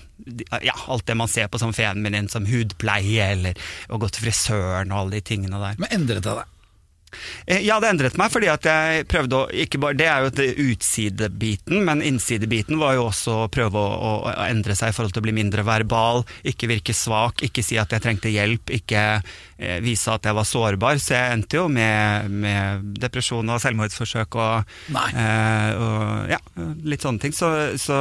[0.59, 4.91] Ja, alt det man ser på som feminin, som hudpleie eller å gå til frisøren
[4.91, 5.79] og alle de tingene der.
[5.81, 6.50] Men endret det deg?
[7.45, 10.65] Eh, Ja, det endret meg, fordi at jeg prøvde å ikke bare, Det er jo
[10.71, 15.13] utsidebiten, men innsidebiten var jo også å prøve å, å, å endre seg i forhold
[15.15, 19.01] til å bli mindre verbal, ikke virke svak, ikke si at jeg trengte hjelp, ikke
[19.21, 21.01] eh, vise at jeg var sårbar.
[21.01, 26.39] Så jeg endte jo med, med depresjon og selvmordsforsøk og, eh, og ja,
[26.83, 27.35] litt sånne ting.
[27.35, 27.97] Så, så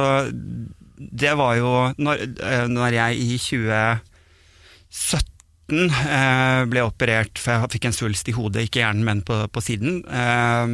[1.01, 5.30] det var jo Når, eh, når jeg i 2017
[5.73, 9.63] eh, ble operert, for jeg fikk en svulst i hodet, ikke hjernen, men på, på
[9.63, 10.01] siden.
[10.05, 10.73] Eh,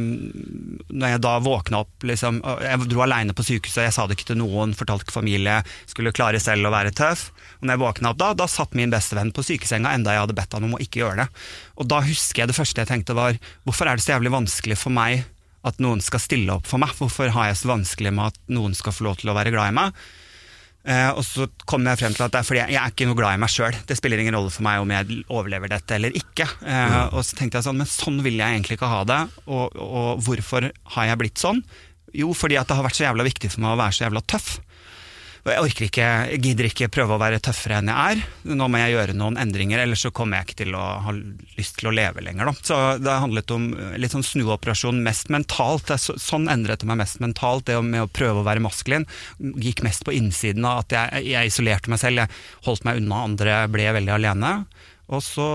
[0.88, 4.30] når jeg da våkna opp liksom, Jeg dro aleine på sykehuset, jeg sa det ikke
[4.32, 7.28] til noen, fortalte ikke familie, skulle klare selv å være tøff.
[7.58, 10.38] Og når jeg våkna opp da, da satt min bestevenn på sykesenga, enda jeg hadde
[10.38, 11.28] bedt han om å ikke gjøre det.
[11.78, 14.78] Og da husker jeg det første jeg tenkte var, hvorfor er det så jævlig vanskelig
[14.80, 15.26] for meg
[15.66, 16.94] at noen skal stille opp for meg?
[16.98, 19.72] Hvorfor har jeg så vanskelig med at noen skal få lov til å være glad
[19.72, 20.08] i meg?
[20.88, 23.08] Eh, og så kom jeg frem til at det er fordi jeg, jeg er ikke
[23.10, 23.74] noe glad i meg sjøl.
[23.88, 26.46] Det spiller ingen rolle for meg om jeg overlever dette eller ikke.
[26.64, 29.20] Eh, Og så tenkte jeg sånn, men sånn vil jeg egentlig ikke ha det.
[29.50, 31.60] Og, og hvorfor har jeg blitt sånn?
[32.16, 34.22] Jo, fordi at det har vært så jævla viktig for meg å være så jævla
[34.32, 34.54] tøff.
[35.46, 36.08] Jeg orker ikke,
[36.42, 38.22] gidder ikke prøve å være tøffere enn jeg er.
[38.58, 41.78] Nå må jeg gjøre noen endringer, ellers så kommer jeg ikke til å ha lyst
[41.78, 42.50] til å leve lenger.
[42.50, 42.66] Da.
[42.70, 43.70] Så det handlet om
[44.00, 45.94] litt sånn snuoperasjon mest mentalt.
[46.02, 49.08] Så, sånn endret det meg mest mentalt, det med å prøve å være maskulin.
[49.38, 53.24] Gikk mest på innsiden av at jeg, jeg isolerte meg selv, jeg holdt meg unna
[53.30, 54.54] andre, ble veldig alene.
[55.08, 55.46] Og så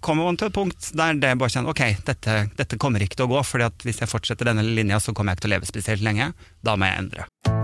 [0.00, 3.28] kommer man til et punkt der det bare kjenner ok, dette, dette kommer ikke til
[3.28, 5.72] å gå, for hvis jeg fortsetter denne linja, så kommer jeg ikke til å leve
[5.74, 6.32] spesielt lenge.
[6.64, 7.63] Da må jeg endre.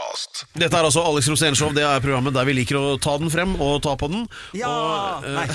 [0.11, 0.45] podkast.
[0.57, 1.71] Dette er altså Alex Rosén Show.
[1.75, 4.25] Det er programmet der vi liker å ta den frem og ta på den.
[4.57, 4.69] Ja!
[4.71, 5.45] Og, uh, Nei.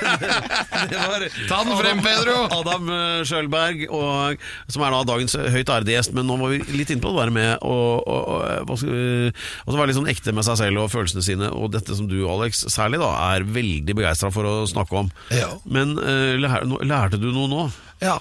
[0.90, 2.36] det var Ta den frem, Pedro!
[2.54, 2.90] Adam
[3.28, 6.14] Sjølberg, og, som er da dagens høyt ærede gjest.
[6.16, 9.90] Men nå var vi litt inne på det der med å, og, og, altså være
[9.90, 11.52] litt sånn ekte med seg selv og følelsene sine.
[11.54, 15.12] Og dette som du, Alex, særlig da er veldig begeistra for å snakke om.
[15.34, 15.52] Ja.
[15.64, 17.68] Men uh, lær, lærte du noe nå?
[18.04, 18.18] Ja.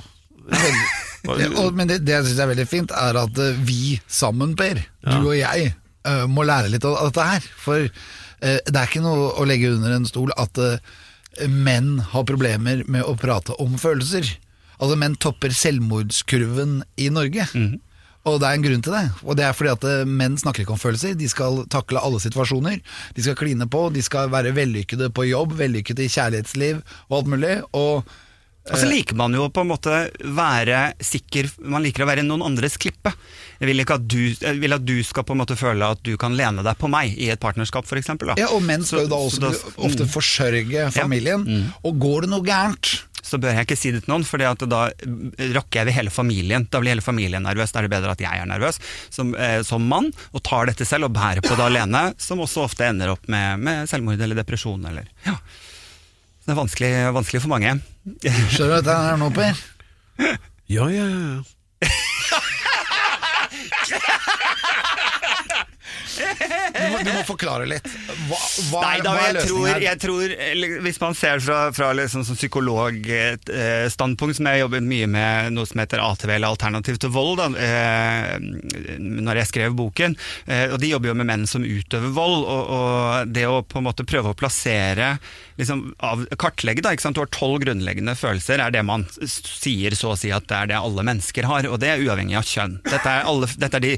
[1.29, 5.29] Og, men det, det jeg syns er veldig fint, er at vi sammen, Per, du
[5.29, 5.71] og jeg,
[6.07, 7.47] uh, må lære litt av dette her.
[7.63, 10.75] For uh, det er ikke noe å legge under en stol at uh,
[11.49, 14.35] menn har problemer med å prate om følelser.
[14.83, 17.45] Altså Menn topper selvmordskurven i Norge.
[18.27, 19.03] Og det er en grunn til det.
[19.23, 21.15] Og det er fordi at menn snakker ikke om følelser.
[21.19, 22.77] De skal takle alle situasjoner.
[23.15, 27.31] De skal kline på, de skal være vellykkede på jobb, vellykkede i kjærlighetsliv og alt
[27.33, 27.57] mulig.
[27.75, 28.07] Og
[28.71, 32.45] Og så liker man jo på en måte være sikker Man liker å være noen
[32.47, 33.11] andres klippe.
[33.59, 35.99] Jeg vil ikke at du, jeg vil at du skal på en måte føle at
[36.03, 38.13] du kan lene deg på meg i et partnerskap, f.eks.
[38.39, 39.51] Ja, og menn skal jo da også
[39.83, 41.43] ofte forsørge familien.
[41.83, 44.53] Og går det noe gærent, så bør jeg ikke si det til noen, for da
[44.55, 46.67] rokker jeg ved hele familien.
[46.71, 47.71] Da blir hele familien nervøs.
[47.71, 48.79] Da er det bedre at jeg er nervøs
[49.11, 52.63] som, eh, som mann, og tar dette selv og bærer på det alene, som også
[52.67, 54.83] ofte ender opp med, med selvmord eller depresjon.
[54.91, 55.35] Eller, ja.
[56.43, 57.77] Det er vanskelig, vanskelig for mange.
[58.03, 59.59] Skjønner du dette her nå, Per?
[60.71, 61.05] Ja, ja.
[61.07, 61.41] ja.
[66.73, 67.85] Du må, du må forklare litt.
[68.27, 68.39] Hva,
[68.71, 69.81] hva, Nei, da, hva er løsningen her?
[69.87, 75.31] jeg tror, eller Hvis man ser fra, fra liksom psykologstandpunkt, som jeg jobber mye med
[75.57, 78.37] noe som heter ATV, eller Alternativ til vold, da, eh,
[78.99, 80.11] når jeg skrev boken,
[80.47, 83.77] eh, og de jobber jo med menn som utøver vold, og, og det å på
[83.81, 85.07] en måte prøve å plassere
[85.61, 90.19] liksom, av, Kartlegge, da, du har tolv grunnleggende følelser, er det man sier så å
[90.19, 92.77] si at det er det alle mennesker har, og det er uavhengig av kjønn.
[92.87, 93.93] Dette er, alle, dette er de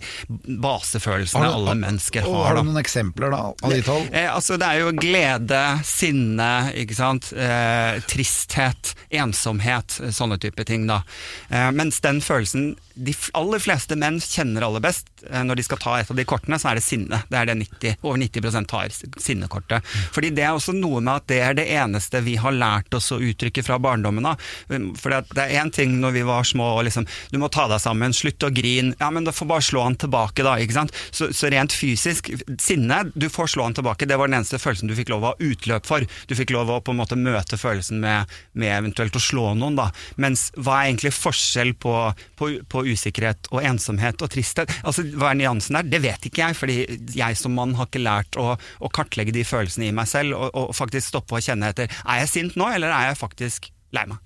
[0.66, 2.65] basefølelsene alle mennesker har da.
[2.66, 4.10] Noen eksempler da, av de tolv?
[4.12, 6.50] Eh, altså det er jo glede, sinne,
[6.82, 7.32] ikke sant?
[7.34, 10.88] Eh, tristhet, ensomhet, sånne type ting.
[10.90, 11.02] da.
[11.50, 15.80] Eh, mens den følelsen de aller fleste menn kjenner aller best eh, når de skal
[15.82, 17.20] ta et av de kortene, så er det sinne.
[17.30, 19.96] Det er det 90, over 90 tar, sinnekortet.
[20.16, 23.12] Fordi det er også noe med at det er det eneste vi har lært oss
[23.12, 24.42] å uttrykke fra barndommen av.
[24.72, 27.68] Um, For det er én ting når vi var små og liksom Du må ta
[27.70, 28.96] deg sammen, slutt å grine.
[29.00, 30.56] Ja, men da får bare slå han tilbake, da.
[30.62, 30.96] ikke sant?
[31.12, 32.32] Så, så rent fysisk,
[32.62, 34.08] sinne, du får slå han tilbake.
[34.08, 36.06] Det var den eneste følelsen du fikk lov å ha utløp for.
[36.30, 39.78] Du fikk lov å på en måte møte følelsen med, med eventuelt å slå noen,
[39.80, 39.90] da.
[40.22, 41.96] Mens hva er egentlig forskjell på,
[42.40, 44.72] på, på usikkerhet og ensomhet og tristhet?
[44.84, 45.90] Altså, Hva er nyansen der?
[45.96, 46.78] Det vet ikke jeg, fordi
[47.18, 50.52] jeg som mann har ikke lært å, å kartlegge de følelsene i meg selv, og,
[50.54, 51.92] og faktisk stoppe å kjenne etter.
[52.06, 54.22] Er jeg sint nå, eller er jeg faktisk lei meg?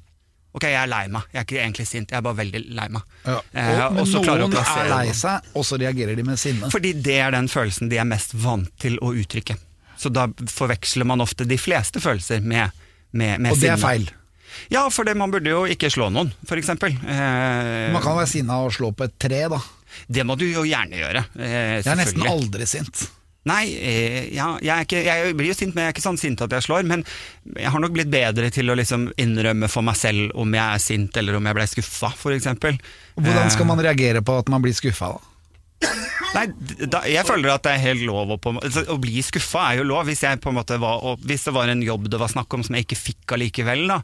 [0.58, 1.28] Ok, jeg er lei meg.
[1.30, 3.18] Jeg er ikke egentlig sint, jeg er bare veldig lei meg.
[3.22, 3.38] Ja.
[3.54, 6.72] Eh, men og noen er lei seg, og så reagerer de med sinne.
[6.74, 9.60] Fordi det er den følelsen de er mest vant til å uttrykke.
[10.00, 12.74] Så da forveksler man ofte de fleste følelser med,
[13.12, 14.08] med, med Og det er feil.
[14.74, 16.96] Ja, for det, man burde jo ikke slå noen, eksempel.
[17.04, 19.60] Eh, Man kan være sinna og slå på et tre, da.
[20.08, 21.24] Det må du jo gjerne gjøre.
[21.40, 23.08] Eh, Jeg er nesten aldri sint.
[23.50, 26.20] Nei, eh, ja, jeg, er ikke, jeg blir jo sint, men jeg er ikke sånn
[26.22, 26.84] sint at jeg slår.
[26.86, 27.06] Men
[27.56, 30.84] jeg har nok blitt bedre til å liksom innrømme for meg selv om jeg er
[30.84, 32.50] sint, eller om jeg ble skuffa, f.eks.
[33.16, 35.29] Hvordan skal man reagere på at man blir skuffa, da?
[36.30, 36.44] Nei,
[36.92, 39.80] da, jeg føler at det er helt lov å, på, altså, å bli skuffa er
[39.80, 40.04] jo lov.
[40.10, 42.54] Hvis, jeg på en måte var, og hvis det var en jobb det var snakk
[42.54, 44.00] om som jeg ikke fikk allikevel, da,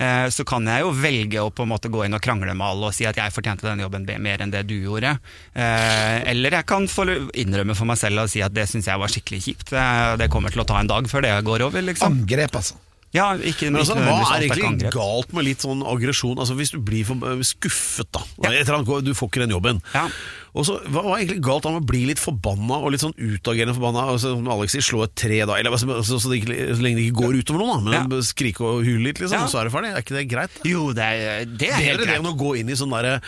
[0.00, 2.66] eh, så kan jeg jo velge å på en måte gå inn og krangle med
[2.66, 5.14] alle og si at jeg fortjente den jobben mer enn det du gjorde.
[5.54, 9.04] Eh, eller jeg kan få innrømme for meg selv og si at det syns jeg
[9.04, 9.72] var skikkelig kjipt.
[9.76, 12.22] Eh, det kommer til å ta en dag før det går over, liksom.
[12.22, 12.80] Angrep, altså.
[13.16, 16.36] Ja, ikke, Men altså, ikke Hva er egentlig galt med litt sånn aggresjon?
[16.36, 18.20] Altså, hvis du blir for øh, skuffet, da.
[18.44, 18.52] Ja.
[18.52, 19.80] Et eller annet, du får ikke den jobben.
[19.94, 20.04] Ja.
[20.54, 23.74] Og så, Hva var egentlig galt med å bli litt forbanna og litt sånn utagerende
[23.76, 24.06] forbanna?
[24.14, 25.58] Altså, som Alex sier, slå et tre, da.
[25.60, 28.02] Eller, altså, så, så, det ikke, så lenge det ikke går utover noen, da.
[28.06, 28.22] Men Ja.
[28.28, 29.38] skrike og hule litt, liksom.
[29.44, 29.46] Ja.
[29.50, 29.92] Så er det ferdig.
[29.92, 30.58] Er ikke det greit?
[30.68, 32.20] Jo, det er, det er helt Bedre det greit.
[32.22, 33.20] enn å gå inn i sånn der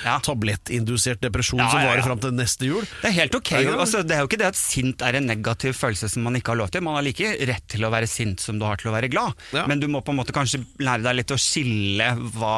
[0.44, 2.84] tablettindusert depresjon som varer fram til neste jul.
[3.02, 3.50] Det er helt ok.
[3.50, 6.22] Det er, Altså, det er jo ikke det at sint er en negativ følelse som
[6.26, 6.82] man ikke har lov til.
[6.84, 9.36] Man har like rett til å være sint som du har til å være glad.
[9.70, 12.54] Men du må på en måte kanskje lære deg litt å skille hva,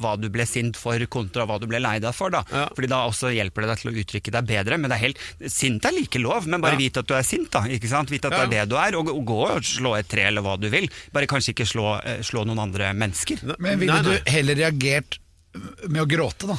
[0.00, 2.32] hva du ble sint for kontra hva du ble lei deg for.
[2.34, 2.42] Da.
[2.76, 4.78] Fordi da også hjelper det deg til å uttrykke deg bedre.
[4.78, 5.18] Men det er helt,
[5.52, 6.78] sint er like lov, men bare Ja.
[6.86, 7.50] vit at du er sint.
[7.50, 8.08] da, ikke sant?
[8.10, 8.46] Vit at Ja.
[8.46, 10.68] det er det du er, og, og gå og slå et tre eller hva du
[10.70, 10.88] vil.
[11.12, 13.42] Bare kanskje ikke slå, eh, slå noen andre mennesker.
[13.58, 14.18] Men ville Nei, nei.
[14.24, 15.18] du heller reagert
[15.88, 16.56] med å gråte, da?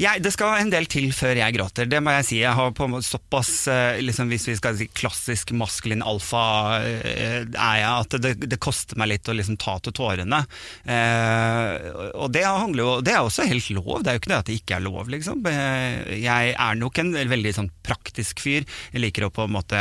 [0.00, 2.38] Jeg, det skal en del til før jeg gråter, det må jeg si.
[2.40, 7.76] Jeg har på såpass, eh, liksom, hvis vi skal si klassisk maskulin alfa, eh, er
[7.82, 10.42] jeg at det, det koster meg litt å liksom ta til tårene.
[10.84, 14.38] Eh, og det handler jo Det er også helt lov, det er jo ikke det
[14.40, 15.44] at det ikke er lov, liksom.
[15.50, 18.64] Eh, Jeg er nok en veldig sånn praktisk fyr.
[18.94, 19.80] Jeg liker å på en måte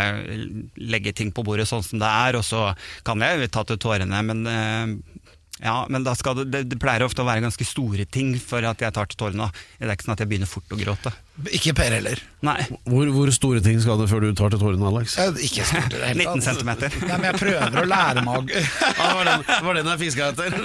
[0.80, 2.70] legge ting på bordet sånn som det er, og så
[3.08, 5.19] kan jeg ta til tårene, men eh,
[5.60, 8.64] ja, men da skal det, det, det pleier ofte å være ganske store ting for
[8.64, 9.50] at jeg tar til tårene.
[9.78, 11.12] Det er ikke sånn at jeg begynner fort å gråte.
[11.56, 12.22] Ikke Per heller.
[12.48, 12.58] Nei.
[12.88, 15.18] Hvor, hvor store ting skal det før du tar til tårene, Alex?
[15.20, 16.72] Eh, Ikke stort i det 19 cm.
[17.10, 18.66] men jeg prøver å lære meg å-
[19.00, 20.60] Ja, det var den, det var den jeg fiska etter.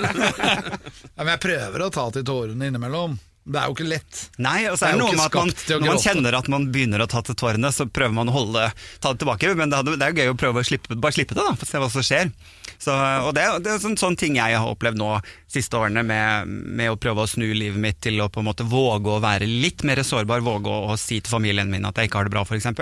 [1.15, 3.19] Ja, men jeg prøver å ta til tårene innimellom.
[3.45, 4.21] Det er jo ikke lett.
[4.41, 6.63] Nei, og så er er det noe med at man, når man kjenner at man
[6.73, 8.63] begynner å ta til tårene, så prøver man å holde
[9.05, 9.51] ta det tilbake.
[9.59, 11.53] Men det, hadde, det er jo gøy å prøve å slippe, bare slippe det, da,
[11.53, 12.33] for å se hva som skjer.
[12.81, 15.11] Så, og det, det er sånn, sånn ting jeg har opplevd nå
[15.53, 18.65] siste årene, med, med å prøve å snu livet mitt til å på en måte
[18.69, 22.09] våge å være litt mer sårbar, våge å, å si til familien min at jeg
[22.09, 22.73] ikke har det bra, f.eks.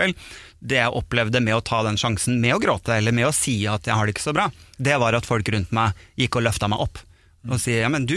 [0.62, 3.64] Det jeg opplevde med å ta den sjansen med å gråte, eller med å si
[3.66, 4.46] at jeg har det ikke så bra,
[4.79, 7.03] det var at folk rundt meg gikk og løfta meg opp.
[7.51, 8.14] Og sier ja, men du,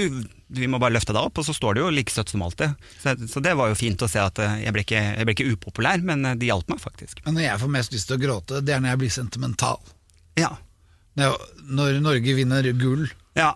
[0.48, 2.76] vi må bare løfte deg opp, og så står du jo like støtt som alltid.
[3.02, 5.34] Så, så det var jo fint å se at eh, jeg ble ikke, jeg ble
[5.38, 7.24] ikke upopulær, men det hjalp meg faktisk.
[7.26, 9.82] Men når jeg får mest lyst til å gråte, det er når jeg blir sentimental.
[10.38, 10.52] Ja,
[11.16, 13.06] Når, Norge vinner gull
[13.40, 13.54] ja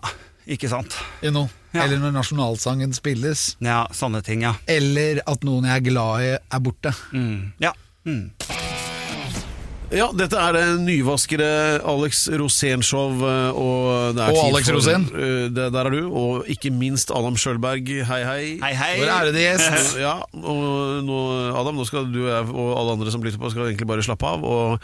[0.50, 0.94] ikke sant.
[1.22, 1.84] i noe, Ja.
[1.84, 4.54] eller når nasjonalsangen spilles, Ja, sånne ting, ja.
[4.66, 6.90] eller at noen jeg er glad i, er borte.
[7.12, 7.52] Mm.
[7.62, 7.70] Ja.
[8.08, 8.30] Mm.
[9.90, 11.46] Ja, dette er det nyvaskede
[11.82, 13.10] Alex Rosén-show.
[13.26, 15.02] eh, Og, det er Og Alex for- Rosén.
[15.10, 16.12] eh, det, der er du.
[16.14, 17.88] Og ikke minst Adam Sjølberg.
[18.06, 18.58] Hei, hei.
[18.62, 19.00] Hei, hei.
[19.00, 19.96] Vår ærede gjest.
[20.06, 21.18] Ja, og nå,
[21.58, 24.02] Adam, nå skal du og jeg og alle andre som lytter på, skal egentlig bare
[24.06, 24.78] slappe av og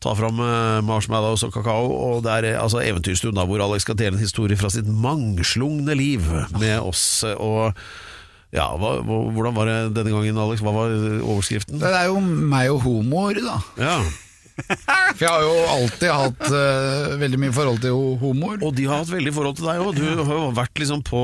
[0.00, 1.86] ta fram eh, marshmallows og kakao.
[2.16, 5.94] Og det er altså Eventyrstund, da, hvor Alex skal dele en historie fra sitt mangslungne
[5.94, 6.26] liv
[6.58, 7.22] med oss.
[7.38, 7.70] Og
[8.52, 10.58] ja, hva- hvordan var det denne gangen, Alex?
[10.60, 10.90] Hva var
[11.22, 11.78] overskriften?
[11.78, 13.60] Det er jo meg og homoer, da.
[13.78, 14.00] Ja,
[15.16, 18.58] For jeg har jo alltid hatt uh, veldig mye forhold til homoer.
[18.66, 20.00] Og de har hatt veldig forhold til deg òg.
[20.00, 21.22] Du har jo vært liksom på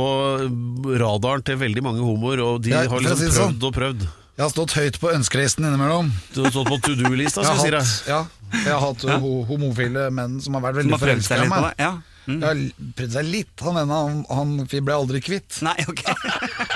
[1.02, 3.56] radaren til veldig mange homoer, og de har liksom si sånn.
[3.56, 4.08] prøvd og prøvd.
[4.36, 6.10] Jeg har stått høyt på ønskelisten innimellom.
[6.34, 7.94] Du har stått på to do-lista, skal jeg si deg.
[8.12, 8.18] ja,
[8.52, 9.16] jeg har hatt ja.
[9.48, 11.70] homofile menn som har vært veldig forelska i meg.
[11.80, 11.94] Ja.
[12.26, 12.40] Mm.
[12.42, 13.54] Jeg har prøvd seg litt.
[13.64, 15.60] Han ene han, han ble aldri kvitt.
[15.64, 16.02] Nei, ok.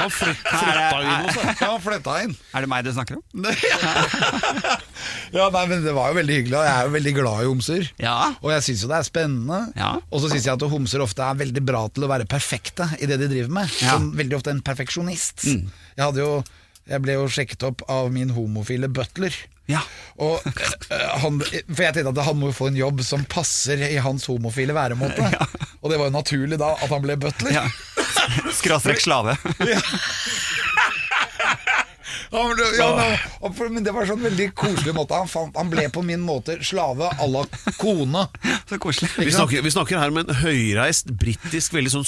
[0.01, 1.45] Han flyt- flytta inn også.
[1.61, 2.35] Ja, han flytta inn.
[2.57, 3.25] Er det meg du snakker om?
[5.31, 7.49] Ja, nei, men Det var jo veldig hyggelig, og jeg er jo veldig glad i
[7.49, 7.87] homser.
[8.03, 8.15] Ja.
[8.43, 9.61] Og jeg syns jo det er spennende.
[9.79, 9.91] Ja.
[10.11, 13.07] Og så syns jeg at homser ofte er veldig bra til å være perfekte i
[13.11, 13.71] det de driver med.
[13.81, 13.95] Ja.
[13.97, 15.47] Som veldig ofte en perfeksjonist.
[15.47, 16.41] Jeg hadde jo
[16.91, 19.35] jeg ble jo sjekket opp av min homofile butler.
[19.71, 19.79] Ja.
[20.19, 20.43] Og,
[20.91, 24.01] eh, han, for jeg tenkte at han må jo få en jobb som passer i
[24.03, 25.29] hans homofile væremåte.
[25.85, 27.55] Og det var jo naturlig da at han ble butler.
[27.61, 27.69] ja.
[28.61, 29.37] Skråstrek slave.
[32.31, 35.17] Han ja, men, og for- men det var sånn veldig koselig måte.
[35.19, 37.43] Han, fant, han ble på min måte slave à la
[37.81, 38.23] kone.
[38.71, 39.11] Så koselig.
[39.19, 42.07] Vi snakker, vi snakker her med en høyreist, britisk, veldig sånn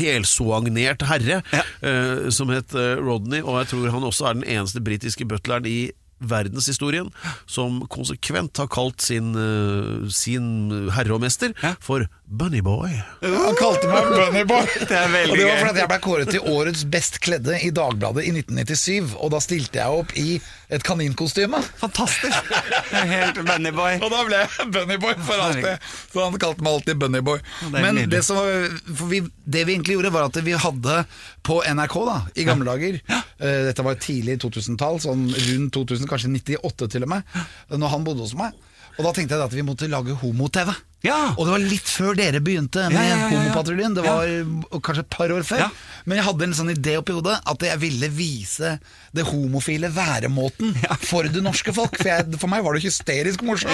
[0.00, 1.64] helsoagnert herre Ja.
[1.84, 5.68] uh, som het eh, Rodney, og jeg tror han også er den eneste britiske butleren
[5.68, 5.78] i
[6.20, 7.08] verdenshistorien
[7.48, 11.74] som konsekvent har kalt sin, eh, sin herre og mester Ja.
[11.80, 12.92] for Bunnyboy.
[13.22, 14.66] Han kalte meg Bunnyboy.
[14.86, 15.60] Det er veldig og det var gøy.
[15.64, 19.16] fordi at jeg ble kåret til årets best kledde i Dagbladet i 1997.
[19.18, 21.58] Og da stilte jeg opp i et kaninkostyme.
[21.80, 22.52] Fantastisk.
[22.92, 23.98] Helt Bunnyboy.
[24.04, 25.88] Og da ble jeg Bunnyboy for alltid.
[26.12, 27.40] Så han kalte meg alltid Bunnyboy.
[27.74, 31.00] Men det, som var, for vi, det vi egentlig gjorde, var at vi hadde
[31.46, 36.32] på NRK da, i gamle dager eh, Dette var tidlig 2000-tall, sånn rundt 2000, kanskje
[36.34, 37.38] 98 til og med,
[37.72, 38.56] når han bodde hos meg.
[38.98, 40.74] Og da tenkte jeg at vi måtte lage homo-TV.
[41.06, 41.32] Ja.
[41.38, 43.28] Og det var litt før dere begynte med Ja, ja.
[43.32, 43.94] Homopatruljen.
[43.96, 45.62] Det var kanskje et par år før.
[46.04, 48.74] Men jeg hadde en sånn idé oppi hodet at jeg ville vise
[49.16, 51.96] det homofile væremåten for det norske folk.
[51.98, 53.72] For, jeg, for meg var det hysterisk morsomt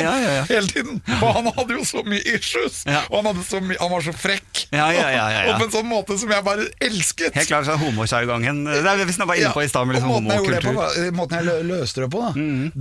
[0.50, 1.00] hele tiden.
[1.20, 4.62] Og han hadde jo så mye issues, og han, så mye, han var så frekk.
[4.74, 5.52] Ja, ja, ja, ja, ja.
[5.52, 7.34] Og på en sånn måte som jeg bare elsket.
[7.36, 8.64] Helt klart så homosjargongen.
[9.06, 11.12] Hvis vi var inne på i stad med liksom homokultur.
[11.16, 12.32] måten jeg lø- løste det på, da,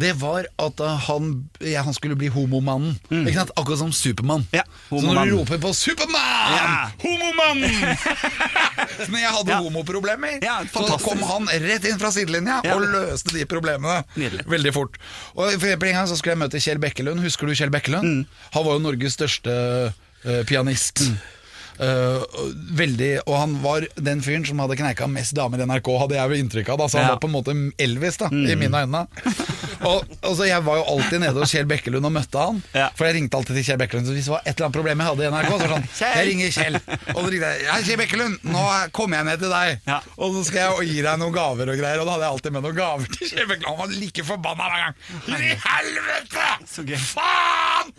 [0.05, 1.31] det var at uh, han,
[1.61, 2.97] han skulle bli homomannen.
[3.35, 3.51] Sant?
[3.57, 4.34] Akkurat som Supermann.
[4.53, 5.29] Ja, så når homomann.
[5.29, 6.55] du roper på 'Supermann!
[6.55, 6.89] Ja.
[7.03, 7.63] Homomann!'
[9.11, 9.59] Men jeg hadde Ja.
[9.61, 12.75] homoproblemer, Ja, så kom han rett inn fra sidelinja Ja.
[12.75, 14.45] og løste de problemene Nydelig.
[14.47, 14.97] veldig fort.
[15.35, 17.19] Og for eksempel En gang så skulle jeg møte Kjell Bekkelund.
[17.21, 18.03] Husker du Kjell Bekkelund?
[18.03, 18.25] Mm.
[18.53, 19.93] Han var jo Norges største
[20.25, 21.01] uh, pianist.
[21.01, 21.13] Og
[21.77, 26.31] veldig, og han var den fyren som hadde kneika mest damer i NRK, hadde jeg
[26.31, 26.77] vel inntrykk av.
[26.83, 27.13] Da, så han Ja.
[27.15, 29.05] var på en måte Elvis, da, i mine øyne.
[29.85, 32.61] Og, og så Jeg var jo alltid nede hos Kjell Bekkelund og møtte han.
[32.73, 32.87] Ja.
[32.95, 34.07] For jeg ringte alltid til Kjell Bekkelund.
[34.07, 35.73] Så hvis det var et eller annet problem jeg hadde i NRK, så var det
[35.75, 36.15] sånn Kjell!
[36.15, 36.77] Jeg ringer Kjell.
[37.15, 37.65] Og så ringte jeg.
[37.67, 38.63] Ja, Kjell Bekkelund, nå
[38.95, 39.83] kommer jeg ned til deg.
[39.91, 39.99] Ja.
[40.17, 42.01] Og så skal jeg gi deg noen gaver og greier.
[42.01, 43.69] Og da hadde jeg alltid med noen gaver til Kjell Bekkelund.
[43.75, 44.95] Han var like forbanna hver gang.
[45.35, 46.47] I helvete!
[47.05, 47.93] Faen!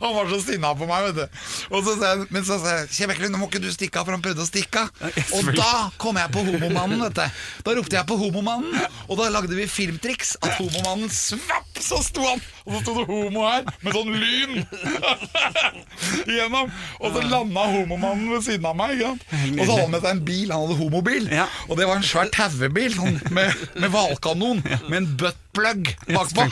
[0.00, 1.40] Han var så sinna på meg, vet du.
[1.76, 4.00] Og så sa jeg, men så sa jeg Kjell Bekkelund, nå må ikke du stikke
[4.00, 4.88] av, for han prøvde å stikke av.
[5.36, 7.42] Og da kom jeg på homomannen, vet du.
[7.66, 10.34] Da ropte jeg på homomannen, og da lagde vi filmtriks.
[10.40, 14.56] At homomannen svapp, så sto han, og så sto det homo her, med sånn lyn
[16.36, 16.72] gjennom.
[17.00, 19.04] Og så landa homomannen ved siden av meg.
[19.04, 21.28] Og så hadde han med seg en bil, han hadde homobil.
[21.34, 21.46] Ja.
[21.68, 26.48] Og det var en svær tauebil sånn, med, med hvalkanon, med en buttplug bakpå.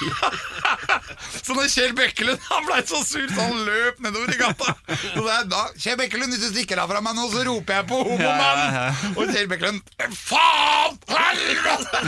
[1.45, 4.75] Så når Kjell Bekkelund han ble så sur, så han løp nedover i gata.
[4.89, 7.79] Så det er da, Kjell Bekkelund, hvis du stikker av fra meg nå, så roper
[7.79, 8.75] jeg på homomannen.
[8.79, 9.81] Ja, ja, Og Kjell Bekkelund
[10.19, 10.99] Faen!
[11.09, 12.03] Helvete!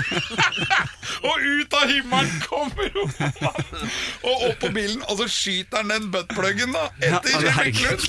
[1.29, 3.95] og ut av himmelen kommer homomannen.
[4.31, 7.51] Og opp på bilen, og så skyter han den buttpluggen da etter Kjell.
[7.61, 8.05] Bekkelund.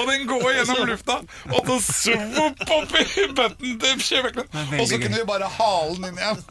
[0.00, 1.18] og den går gjennom lufta,
[1.50, 4.58] og så svopp opp i butten til Kjell Bekkelund.
[4.80, 6.44] Og så kunne vi bare hale den inn igjen.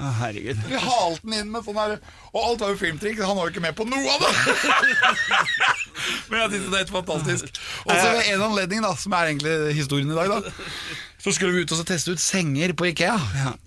[0.69, 1.97] Vi halte den inn med sånn her
[2.29, 4.33] Og alt var jo filmtriks, han var jo ikke med på noe av det!
[6.29, 7.61] Men jeg synes det er helt fantastisk.
[7.85, 10.53] Og så ved en anledning, da som er egentlig historien i dag, da
[11.19, 13.17] så skulle vi ut og teste ut senger på Ikea.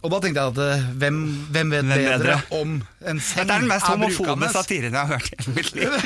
[0.01, 1.19] Og da tenkte jeg at eh, hvem,
[1.53, 2.37] hvem vet Hvem bedre, bedre?
[2.63, 5.75] om en seng Dette er den mest homofone satiren jeg har hørt i hele mitt
[5.77, 5.99] liv.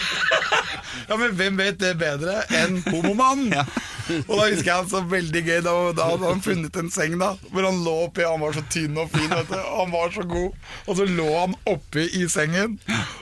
[1.07, 3.45] Ja, men hvem vet det bedre enn homomann?
[3.53, 3.63] Ja.
[4.07, 7.17] Og da husker jeg han så veldig gøy Da, da hadde han funnet en seng
[7.21, 9.57] da Hvor han lå oppi, han var så tynn og fin vet du.
[9.59, 10.55] Han var så god
[10.87, 12.77] Og så lå han oppi i sengen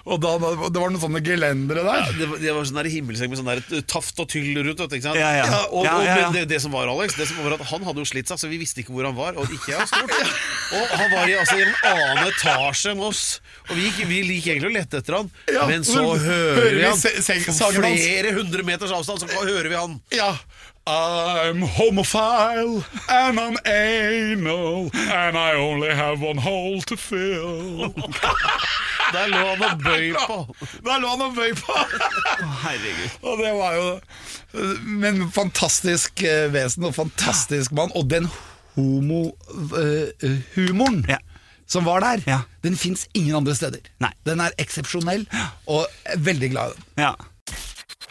[0.04, 3.32] Og da, det var noen sånne gelendere der Det var, det var sånn der himmelseng
[3.32, 4.80] med sånn der taft og tyll rundt.
[4.80, 5.20] vet du, Ikke sant?
[5.20, 5.46] Ja, ja.
[5.70, 6.28] og, Ja, og, ja, ja.
[6.34, 8.50] Det, det som var, Alex, det som var at han hadde jo slitt seg, så
[8.50, 9.36] vi visste ikke hvor han var.
[9.40, 10.12] Og ikke jeg stort.
[10.78, 13.22] Og han var i, altså, i en annen etasje enn oss.
[13.68, 16.84] Og vi gikk, vi gikk egentlig og lette etter han, Ja, men så hører vi
[16.86, 17.00] han.
[17.46, 19.98] På flere hundre meters avstand så hører vi han.
[20.14, 20.32] Ja
[20.86, 27.94] I'm homophile and I'm anal And I only have one hole to fill
[29.14, 30.54] Der lå han og bøy på.
[30.84, 31.72] Der lå han og bøy på
[32.64, 33.10] Herregud.
[33.28, 34.00] Og det var jo
[35.00, 38.28] Men fantastisk eh, vesen og fantastisk mann Og den
[38.74, 41.16] homohumoren uh, Ja.
[41.66, 42.38] Som var der Ja.
[42.62, 44.12] Den finnes ingen andre steder Nei.
[44.26, 45.26] Den er eksepsjonell
[45.66, 47.12] Og er veldig glad i den Ja.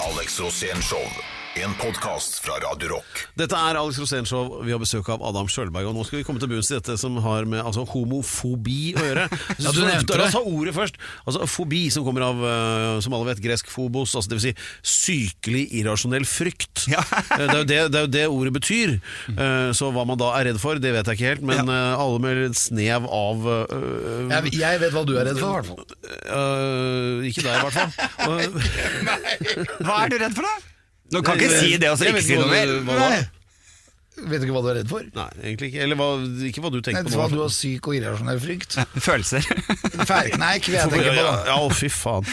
[0.02, 1.43] Alex Rosén Show.
[1.56, 3.20] En podkast fra Radio Rock.
[3.38, 4.56] Dette er Alex Rosénshow.
[4.66, 5.86] Vi har besøk av Adam Sjølberg.
[5.92, 9.04] Og nå skal vi komme til bunns i dette som har med altså, homofobi å
[9.06, 9.28] gjøre.
[9.64, 10.26] Ja, du nevnte La det.
[10.32, 10.98] oss ta ordet først.
[11.30, 14.16] Altså, fobi, som kommer av, eh, som alle vet, gresk fobos.
[14.18, 14.54] altså det vil si
[14.96, 16.88] sykelig irrasjonell frykt.
[16.92, 17.04] Ja.
[17.34, 18.92] Eh, det, er jo det, det er jo det ordet betyr.
[19.34, 21.46] Eh, Så hva man da er redd for, det vet jeg ikke helt.
[21.54, 25.40] Men eh, alle med et snev av uh, jeg, jeg vet hva du er redd
[25.42, 25.82] for i hvert fall
[26.34, 27.92] Uh, Ikke deg, i hvert fall.
[29.84, 30.73] Hva er du redd for, da?
[31.14, 32.68] Du kan ikke si det og så ikke vet si noe mer.
[32.90, 32.98] hva?
[33.06, 33.24] Nei.
[34.14, 35.02] Vet du ikke hva du er redd for?
[35.18, 35.80] Nei, egentlig ikke.
[35.88, 36.08] Eller hva,
[36.46, 37.38] ikke hva du Nei, tenker det på var nå.
[37.40, 39.42] du har syk og irrasjonell frykt Følelser.
[40.06, 42.26] Færkneik vil jeg tenke på da ja, å, fy faen.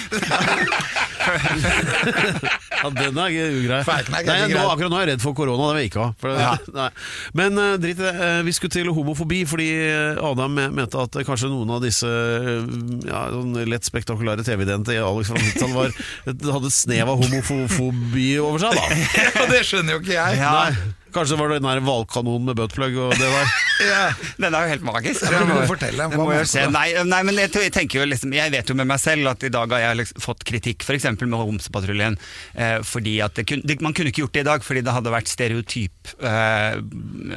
[2.81, 3.81] ja, den er ugrei.
[4.11, 6.55] Nei, nå, akkurat nå er jeg redd for korona, det vil jeg ikke ha.
[6.71, 6.88] Det-.
[7.38, 8.14] Men uh, drit i det.
[8.21, 13.25] Uh, vi skulle til homofobi, fordi eh, Adam mente at kanskje noen av disse ja,
[13.33, 15.77] sånn lett spektakulære TV-ideene til Alex van Hittal
[16.55, 19.47] hadde et snev av homofobi over seg, da.
[19.53, 20.40] Det skjønner jo ikke jeg.
[20.40, 23.53] Nei, kanskje det var den der hvalkanonen med buttplug og det der.
[23.90, 24.03] ja.
[24.40, 25.27] Den er jo helt magisk.
[25.31, 26.66] Ja, må fortelle, må se.
[26.73, 29.44] Nei, nei, men jeg, jeg tenker jo liksom Jeg vet jo med meg selv at
[29.46, 31.09] i dag har jeg liksom fått kritikk f.eks.
[31.20, 32.18] med Homsepatruljen.
[32.55, 34.94] Eh, fordi at det kun, det, Man kunne ikke gjort det i dag fordi det
[34.94, 36.79] hadde vært stereotyp eh,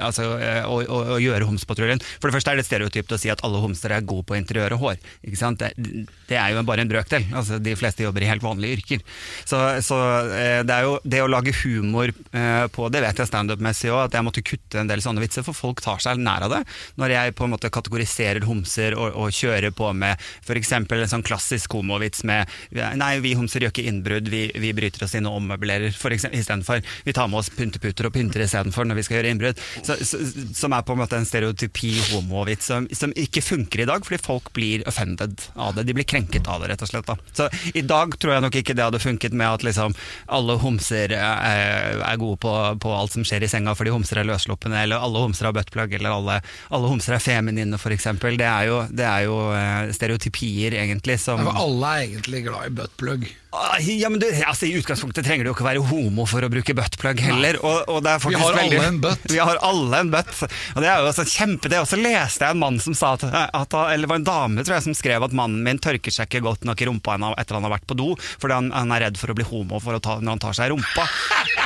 [0.04, 2.04] altså, eh, å, å, å gjøre Homsepatruljen.
[2.20, 4.78] For det første er det stereotypt å si at alle homser er gode på interiør
[4.78, 5.02] og hår.
[5.28, 5.64] Ikke sant?
[5.64, 7.28] Det, det er jo bare en brøkdel.
[7.34, 9.04] Altså, de fleste jobber i helt vanlige yrker.
[9.46, 10.00] Så, så
[10.34, 13.30] eh, det er jo det å lage humor eh, på det vet jeg
[13.64, 16.46] standup-messig òg, at jeg måtte kutte en del sånne vitser, for folk tar seg nær
[16.46, 16.62] av det.
[17.00, 20.72] Når jeg på en måte kategoriserer homser og, og kjører på med f.eks.
[20.74, 25.14] en sånn klassisk homovits med Nei, vi homser gjør ikke innbrudd, vi, vi bryter oss
[25.16, 26.82] inn og ommøblerer istedenfor.
[27.06, 29.62] Vi tar med oss pynteputer og pynter istedenfor når vi skal gjøre innbrudd.
[29.86, 30.20] Så, så,
[30.58, 34.22] som er på en måte en stereotypi homovits som, som ikke funker i dag, fordi
[34.24, 35.86] folk blir offended av det.
[35.88, 37.10] De blir krenket av det, rett og slett.
[37.10, 37.18] Da.
[37.36, 39.96] Så i dag tror jeg nok ikke det hadde funket med at liksom
[40.34, 44.30] alle homser er, er gode på, på alt som skjer i senga fordi homser er
[44.30, 46.40] løssluppne, eller alle homser har buttplug, eller alle
[46.74, 48.10] alle, homser er feminine, f.eks.
[48.24, 52.68] Det er jo, det er jo eh, stereotypier, egentlig, som Ja, alle er egentlig glad
[52.70, 53.32] i buttplug.
[53.54, 56.50] Ah, Ja, men du, altså, I utgangspunktet trenger du jo ikke være homo for å
[56.50, 57.60] bruke buttplug heller.
[57.62, 59.28] Og, og det faktisk har alle en butt.
[59.34, 60.34] Vi har alle en butt.
[60.74, 61.82] Og det er jo også kjempe det.
[61.84, 64.80] Og så leste jeg en mann som sa at, at Eller var en dame tror
[64.80, 67.68] jeg som skrev at mannen min tørker seg ikke godt nok i rumpa etter han
[67.68, 68.10] har vært på do,
[68.42, 70.58] fordi han, han er redd for å bli homo for å ta, når han tar
[70.58, 71.08] seg i rumpa.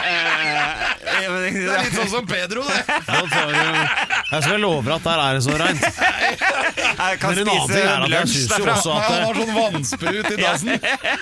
[0.08, 0.77] Eh,
[1.28, 2.84] Det er litt sånn som Pedro, det.
[4.28, 5.84] Jeg skal love at der er det så reint.
[5.84, 9.24] jeg kan Men en annen ting er at jeg syns synes jo også at Han
[9.24, 10.72] har sånn vannsprut i dassen.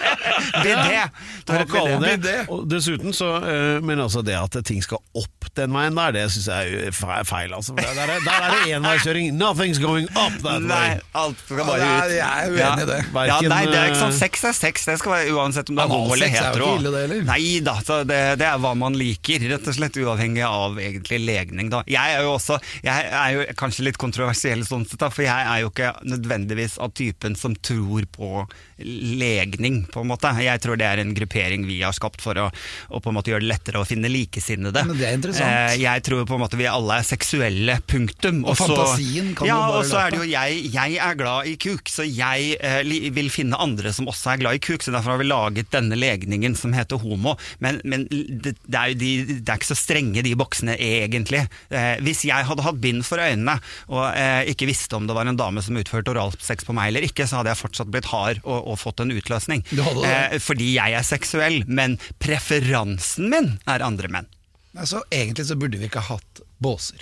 [0.66, 1.01] Bidé.
[1.45, 2.16] Du har et bidé.
[2.26, 2.38] det.
[2.72, 6.47] Dessuten så eh, Men altså det at ting skal opp den veien der, det syns
[6.51, 7.53] jeg er feil.
[7.56, 7.76] Altså.
[7.78, 9.30] Der, er, der er det enveiskjøring.
[9.39, 11.86] Nothing's going up that Nei, alt skal bare ut.
[11.86, 12.99] Ja, jeg er uenig i det.
[13.30, 15.78] Ja, nei, det er ikke sånn eh, Sex er sex, det skal være uansett om
[15.78, 16.72] du er homo eller er hetero.
[16.84, 17.22] det.
[17.30, 21.22] Nei da, så det, det er hva man liker, rett og slett uavhengig av egentlig
[21.24, 21.72] legning.
[21.72, 21.84] Da.
[21.89, 25.64] Jeg er jo også Jeg er jo kanskje litt kontroversiell sånn sett, for jeg er
[25.64, 28.46] jo ikke nødvendigvis av typen som tror på
[28.78, 30.32] legning, på en måte.
[30.43, 32.50] Jeg tror det er en gruppering vi har skapt for å,
[32.89, 34.84] å på en måte gjøre det lettere å finne likesinnede.
[34.88, 35.48] Men det er interessant.
[35.48, 38.43] Eh, jeg tror på en måte vi alle er seksuelle, punktum.
[38.46, 41.20] Og så- fantasien kan ja, du bare og så er det jo jeg, jeg er
[41.20, 44.84] glad i kuk, så jeg eh, vil finne andre som også er glad i kuk.
[44.84, 47.38] Så derfor har vi laget denne legningen som heter homo.
[47.64, 51.46] Men, men det, det, er jo de, det er ikke så strenge de boksene egentlig.
[51.72, 53.58] Eh, hvis jeg hadde hatt bind for øynene
[53.90, 57.08] og eh, ikke visste om det var en dame som utførte oralsex på meg eller
[57.08, 59.66] ikke, så hadde jeg fortsatt blitt hard og, og fått en utløsning.
[59.76, 64.32] Eh, fordi jeg er seksuell, men preferansen min er andre menn.
[64.76, 66.97] Altså, egentlig så burde vi ikke ha hatt båser.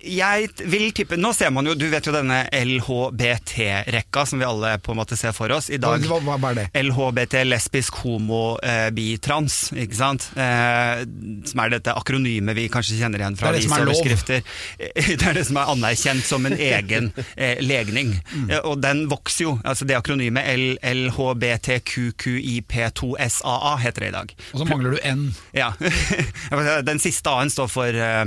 [0.00, 4.78] Jeg vil tippe Nå ser man jo, du vet jo denne LHBT-rekka som vi alle
[4.82, 5.66] på en måte ser for oss.
[5.72, 6.66] I dag Hva, hva, er det?
[6.86, 10.22] LHBT, lesbisk, homo, eh, bi, trans, ikke sant?
[10.36, 11.04] Eh,
[11.50, 14.40] som er dette akronymet vi kanskje kjenner igjen fra Det er det er avisoverskrifter.
[14.78, 18.08] Eh, Det er det som er anerkjent som en egen eh, legning.
[18.32, 18.50] Mm.
[18.50, 19.52] Eh, og den vokser jo.
[19.64, 20.44] altså Det akronymet
[20.86, 24.28] LHBTQQIP2SAA heter det i dag.
[24.52, 25.34] Og så mangler du N.
[25.56, 25.68] Ja.
[26.86, 28.24] Den siste A-en står for eh,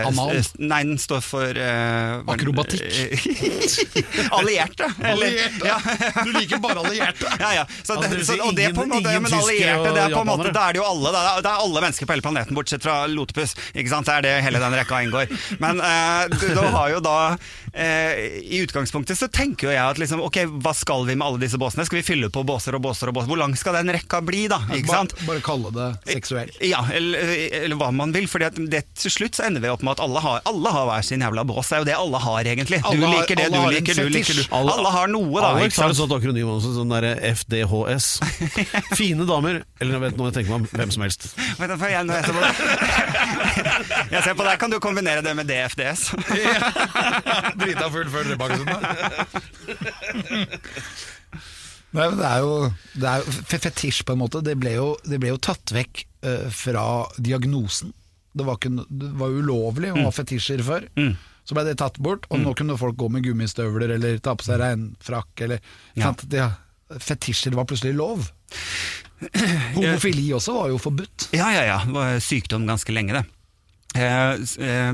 [0.00, 0.36] eh, Anal.
[0.40, 2.82] s- Nei, den står for uh, Akrobatikk.
[4.38, 4.88] Allierte.
[4.98, 5.66] eller- Allierte.
[5.66, 5.78] Ja.
[6.24, 7.26] Du liker bare allierte.
[7.42, 7.66] Ja, ja.
[7.82, 10.14] Så Altså, det, det så, og det ingen, på en måte, men allierte, det er
[10.14, 12.24] på en måte, da er det jo alle, da, det er alle mennesker på hele
[12.24, 13.54] planeten, bortsett fra Lotepus.
[13.74, 14.06] Ikke sant?
[14.08, 15.32] Det er det hele den rekka inngår.
[15.62, 18.12] Men uh, du, du har jo da uh,
[18.42, 21.60] I utgangspunktet så tenker jo jeg at liksom, ok, hva skal vi med alle disse
[21.60, 21.84] båsene?
[21.88, 23.30] Skal vi fylle på båser og båser og båser?
[23.32, 24.62] Hvor lang skal den rekka bli, da?
[24.72, 25.16] Ikke sant?
[25.20, 26.52] Bare, bare kalle det seksuell.
[26.64, 27.34] Ja, eller,
[27.64, 28.28] eller hva man vil.
[28.30, 31.22] For til slutt så ender vi opp med at alle har, alle har hver sin
[31.24, 31.68] jævla bås.
[31.68, 32.78] Det er jo det alle har, egentlig.
[32.82, 34.42] Du Alle har- liker det, du liker, du liker, du.
[34.54, 35.50] Alle, Alle, har noe, da.
[35.56, 38.08] Alex har et sånt akronym også, sånn derre FDHS.
[38.98, 39.62] Fine damer.
[39.80, 41.28] Eller jeg vet nå, jeg tenker meg om hvem som helst.
[41.58, 42.52] Vent, for jeg, jeg, ser på det,
[44.16, 46.08] jeg ser på deg, kan du kombinere det med DFDS.
[47.62, 48.80] Drita full før drepakkesunden.
[51.92, 52.52] Nei, men det er jo,
[52.96, 56.06] det er jo Fetisj, på en måte, det ble jo, det ble jo tatt vekk
[56.24, 56.84] uh, fra
[57.20, 57.92] diagnosen.
[58.32, 60.86] Det var, ikke, det var ulovlig å ha fetisjer før.
[61.44, 64.46] Så ble det tatt bort, og nå kunne folk gå med gummistøvler eller ta på
[64.46, 65.32] seg regnfrakk.
[65.46, 65.60] Eller,
[65.98, 66.12] Ja.
[66.22, 66.46] Det,
[67.02, 68.28] fetisjer var plutselig lov.
[69.76, 71.28] Homofili også var jo forbudt.
[71.36, 71.78] Ja, ja, ja.
[71.86, 73.24] Det var sykdom ganske lenge, det.
[73.98, 74.32] Eh,
[74.64, 74.92] eh,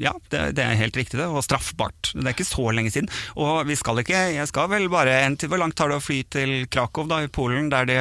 [0.00, 2.12] ja, det, det er helt riktig det, og straffbart.
[2.14, 3.10] Det er ikke så lenge siden.
[3.36, 6.04] Og vi skal ikke, jeg skal vel bare en til, Hvor langt tar det å
[6.04, 7.68] fly til Krakow da, i Polen?
[7.72, 7.98] Der, det,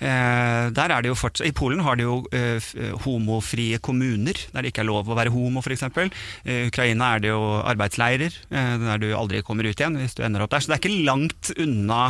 [0.00, 2.72] eh, der er det jo fortsatt I Polen har de jo eh,
[3.04, 5.84] homofrie kommuner, der det ikke er lov å være homo, f.eks.
[6.46, 10.24] I Ukraina er det jo arbeidsleirer, eh, der du aldri kommer ut igjen hvis du
[10.24, 10.64] ender opp der.
[10.64, 12.00] Så det er ikke langt unna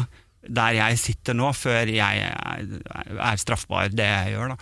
[0.49, 4.55] der jeg sitter nå, før jeg er, straffbar, det jeg gjør.
[4.55, 4.57] Da.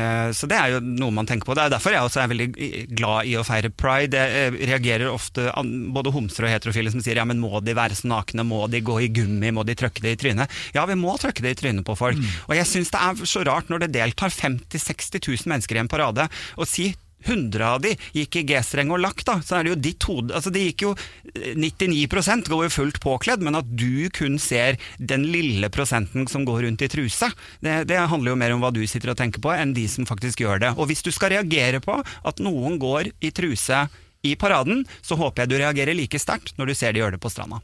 [0.00, 1.56] Eh, Så det er jo noe man tenker på.
[1.56, 2.48] Det er derfor jeg også er veldig
[2.96, 4.20] glad i å feire pride.
[4.20, 5.48] Jeg eh, reagerer ofte
[5.94, 8.82] både homser og heterofile som sier ja, men må de være så nakne, må de
[8.84, 10.60] gå i gummi, må de trøkke det i trynet?
[10.76, 12.20] Ja, vi må trøkke det i trynet på folk.
[12.48, 15.82] Og jeg syns det er så rart når det deltar 50 000-60 000 mennesker i
[15.84, 16.28] en parade,
[16.58, 16.92] og si
[17.24, 20.34] 100 av de gikk i G-streng og lakk, da, så er det jo ditt hode
[20.34, 22.06] altså Det gikk jo eh, 99
[22.50, 26.84] går jo fullt påkledd, men at du kun ser den lille prosenten som går rundt
[26.84, 27.30] i truse,
[27.64, 30.08] det, det handler jo mer om hva du sitter og tenker på, enn de som
[30.08, 30.72] faktisk gjør det.
[30.78, 33.86] Og hvis du skal reagere på at noen går i truse
[34.24, 37.22] i paraden, så håper jeg du reagerer like sterkt når du ser de gjør det
[37.22, 37.60] på stranda.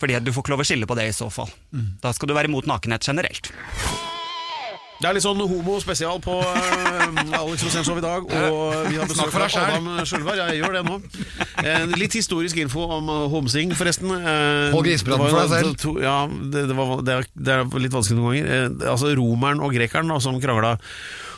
[0.00, 1.50] Fordi du får ikke lov å skille på det i så fall.
[2.02, 3.50] Da skal du være mot nakenhet generelt.
[4.96, 9.32] Det er litt sånn homo-spesial på uh, Alex Rosenshov i dag, og vi har besøk
[9.34, 9.58] for av.
[9.66, 10.40] Adam Sjølberg.
[10.40, 10.96] Jeg gjør det nå.
[11.60, 14.08] Uh, litt historisk info om homsing, forresten.
[14.08, 15.76] Uh, var jo for deg selv.
[15.84, 18.50] To, ja, det, det, var, det, er, det er litt vanskelig noen ganger.
[18.56, 20.76] Eh, altså Romeren og grekeren da, som krangla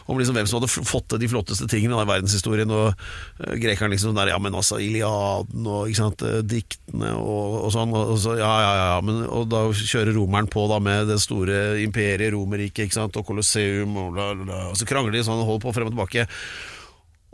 [0.09, 2.71] om liksom hvem som hadde fått til de flotteste tingene i verdenshistorien.
[2.73, 7.13] Og uh, grekeren liksom sånn der, ja, men altså Iliaden og ikke sant, eh, diktene
[7.19, 7.93] og, og sånn.
[7.93, 11.79] Og, så, ja, ja, ja, men, og da kjører romeren på da med det store
[11.85, 15.67] imperiet, Romerriket, ikke og Colosseum, og, bla, bla, og så krangler de sånn og holder
[15.67, 16.29] på frem og tilbake.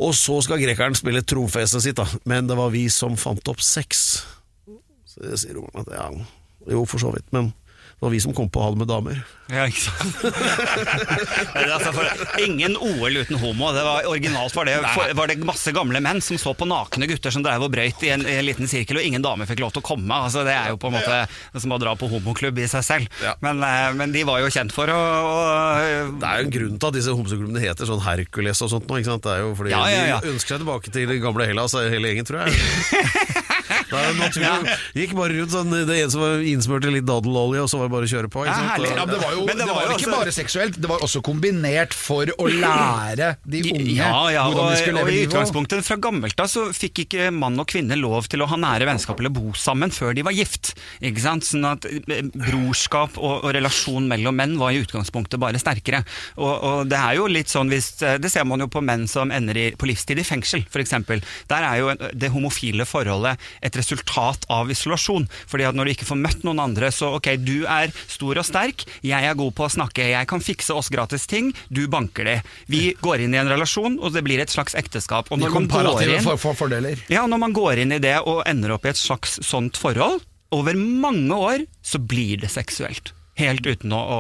[0.05, 2.09] Og så skal grekeren spille tronfestet sitt, da.
[2.27, 4.25] Men det var vi som fant opp sex.
[5.07, 6.09] Så det sier romeren at ja,
[6.75, 7.53] jo, for så vidt, men
[8.05, 9.21] det var vi som kom på å ha det med damer.
[9.49, 10.19] Ja, ikke sant?
[11.55, 13.71] Det er altså for, ingen OL uten homo.
[13.73, 17.09] Det var Originalt var det, for, var det masse gamle menn som så på nakne
[17.09, 19.63] gutter som drev og brøyt i en, i en liten sirkel, og ingen damer fikk
[19.65, 20.19] lov til å komme.
[20.27, 21.23] Altså, det er jo på en måte
[21.57, 23.21] som å dra på homoklubb i seg selv.
[23.25, 23.33] Ja.
[23.45, 25.41] Men, eh, men de var jo kjent for å, å
[26.21, 29.01] Det er jo en grunn til at disse homseklubbene heter sånn Hercules og sånt nå,
[29.01, 29.25] ikke sant?
[29.25, 30.21] Det er jo fordi Ja, ja, ja.
[30.21, 33.33] de ønsker seg tilbake til det gamle Hellas, hele gjengen, tror jeg.
[33.95, 34.77] Det er naturlig.
[34.99, 37.89] Gikk bare rundt sånn, det ene som var innsmurt i litt daddelolje, og så var
[37.89, 38.45] det bare å kjøre på.
[38.45, 38.71] Ikke Ja, sant?
[38.75, 38.91] herlig.
[38.99, 40.89] Ja, det var jo, Men det det var var jo ikke også- bare seksuelt, det
[40.91, 45.15] var også kombinert for å lære de unge Ja, ja, hvordan de skulle og leve
[45.15, 48.57] i utgangspunktet Fra gammelt av så fikk ikke mann og kvinne lov til å ha
[48.57, 50.75] nære vennskap eller bo sammen før de var gift.
[51.03, 51.45] Ikke sant?
[51.45, 56.03] Sånn at eh, Brorskap og, og relasjon mellom menn var i utgangspunktet bare sterkere.
[56.39, 59.07] Og, og det er jo litt sånn hvis, eh, Det ser man jo på menn
[59.11, 60.95] som ender i, på livstid i fengsel, f.eks.
[61.51, 65.29] Der er jo det homofile forholdet et resultat av isolasjon.
[65.51, 68.47] Fordi at når du ikke får møtt noen andre, så ok, du er stor og
[68.47, 72.29] sterk, jeg er god på å snakke, jeg kan fikse oss gratis ting, du banker
[72.29, 72.39] det.
[72.71, 75.31] Vi går inn i en relasjon, og det blir et slags ekteskap.
[75.33, 77.01] Og når man går inn, for, for fordeler.
[77.13, 80.23] ja, når man går inn i det og ender opp i et slags sånt forhold,
[80.55, 83.15] over mange år så blir det seksuelt.
[83.35, 84.19] Helt uten å, å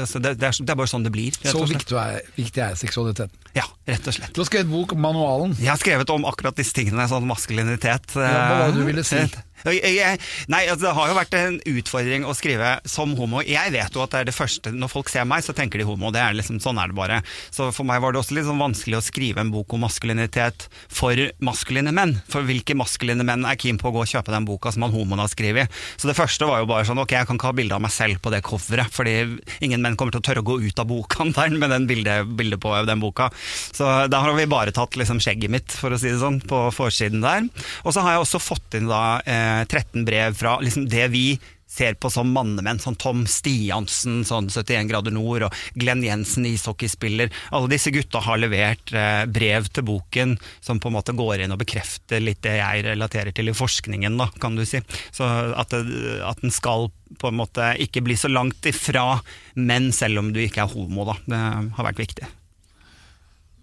[0.00, 1.36] altså det, det, er, det er bare sånn det blir.
[1.36, 3.34] Så viktig er, viktig er seksualiteten.
[3.56, 4.32] Ja, rett og slett.
[4.32, 5.52] Du har skrevet bok om manualen.
[5.60, 8.14] Jeg har skrevet om akkurat disse tingene, sånn maskulinitet.
[8.16, 9.20] Ja, hva var det du eh, ville si?
[9.66, 13.42] Nei, altså, Det har jo vært en utfordring å skrive som homo.
[13.46, 15.86] Jeg vet jo at det er det første Når folk ser meg, så tenker de
[15.88, 16.12] homo.
[16.14, 17.20] Det er liksom, sånn er det bare.
[17.54, 20.68] Så for meg var det også litt sånn vanskelig å skrive en bok om maskulinitet
[20.86, 22.16] for maskuline menn.
[22.30, 24.94] For hvilke maskuline menn er keen på å gå og kjøpe den boka som han
[24.94, 25.74] homoen har skrevet?
[25.96, 27.94] Så det første var jo bare sånn Ok, jeg kan ikke ha bilde av meg
[27.94, 29.14] selv på det coveret, fordi
[29.64, 32.62] ingen menn kommer til å tørre å gå ut av bokhandelen med den bildet, bildet
[32.62, 33.30] på den boka.
[33.72, 36.66] Så da har vi bare tatt liksom skjegget mitt, for å si det sånn, på
[36.74, 37.46] forsiden der.
[37.84, 41.28] Og så har jeg også fått inn da eh, 13 brev fra liksom det vi
[41.68, 47.28] ser på som mannemenn, sånn Tom Stiansen, sånn 71 grader nord, og Glenn Jensen, ishockeyspiller.
[47.52, 51.52] Alle disse gutta har levert eh, brev til boken som på en måte går inn
[51.52, 54.80] og bekrefter litt det jeg relaterer til i forskningen, da, kan du si.
[55.12, 56.88] Så at, det, at den skal
[57.20, 59.20] på en måte ikke bli så langt ifra
[59.60, 61.20] menn, selv om du ikke er homo, da.
[61.28, 61.44] Det
[61.76, 62.32] har vært viktig.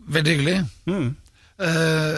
[0.06, 0.60] Veldig hyggelig.
[0.86, 1.14] Mm.
[1.56, 2.16] Eh,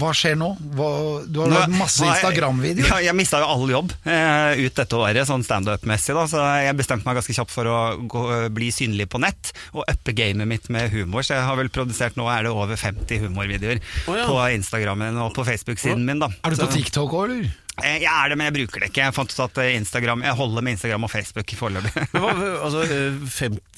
[0.00, 0.48] hva skjer nå?
[0.74, 0.88] Hva,
[1.30, 2.88] du har Nå- lagd masse er- Instagram-videoer.
[2.90, 6.16] Ja, jeg mista jo all jobb uh, ut dette året, sånn standup-messig.
[6.30, 7.78] Så jeg bestemte meg ganske kjapt for å
[8.10, 11.22] gå, bli synlig på nett og uppe gamet mitt med humor.
[11.22, 14.26] Så jeg har vel produsert nå er det over 50 humorvideoer oh, ja.
[14.26, 16.24] på Instagrammen og på Facebook-siden min.
[16.24, 16.32] da.
[16.42, 17.52] Er du på TikTok òg, eller?
[17.82, 19.02] Eh, Jeg er det, men jeg bruker det ikke.
[19.08, 21.90] Jeg fant ut at eh, Instagram, jeg holder med Instagram og Facebook foreløpig.
[22.64, 23.16] Altså, eh,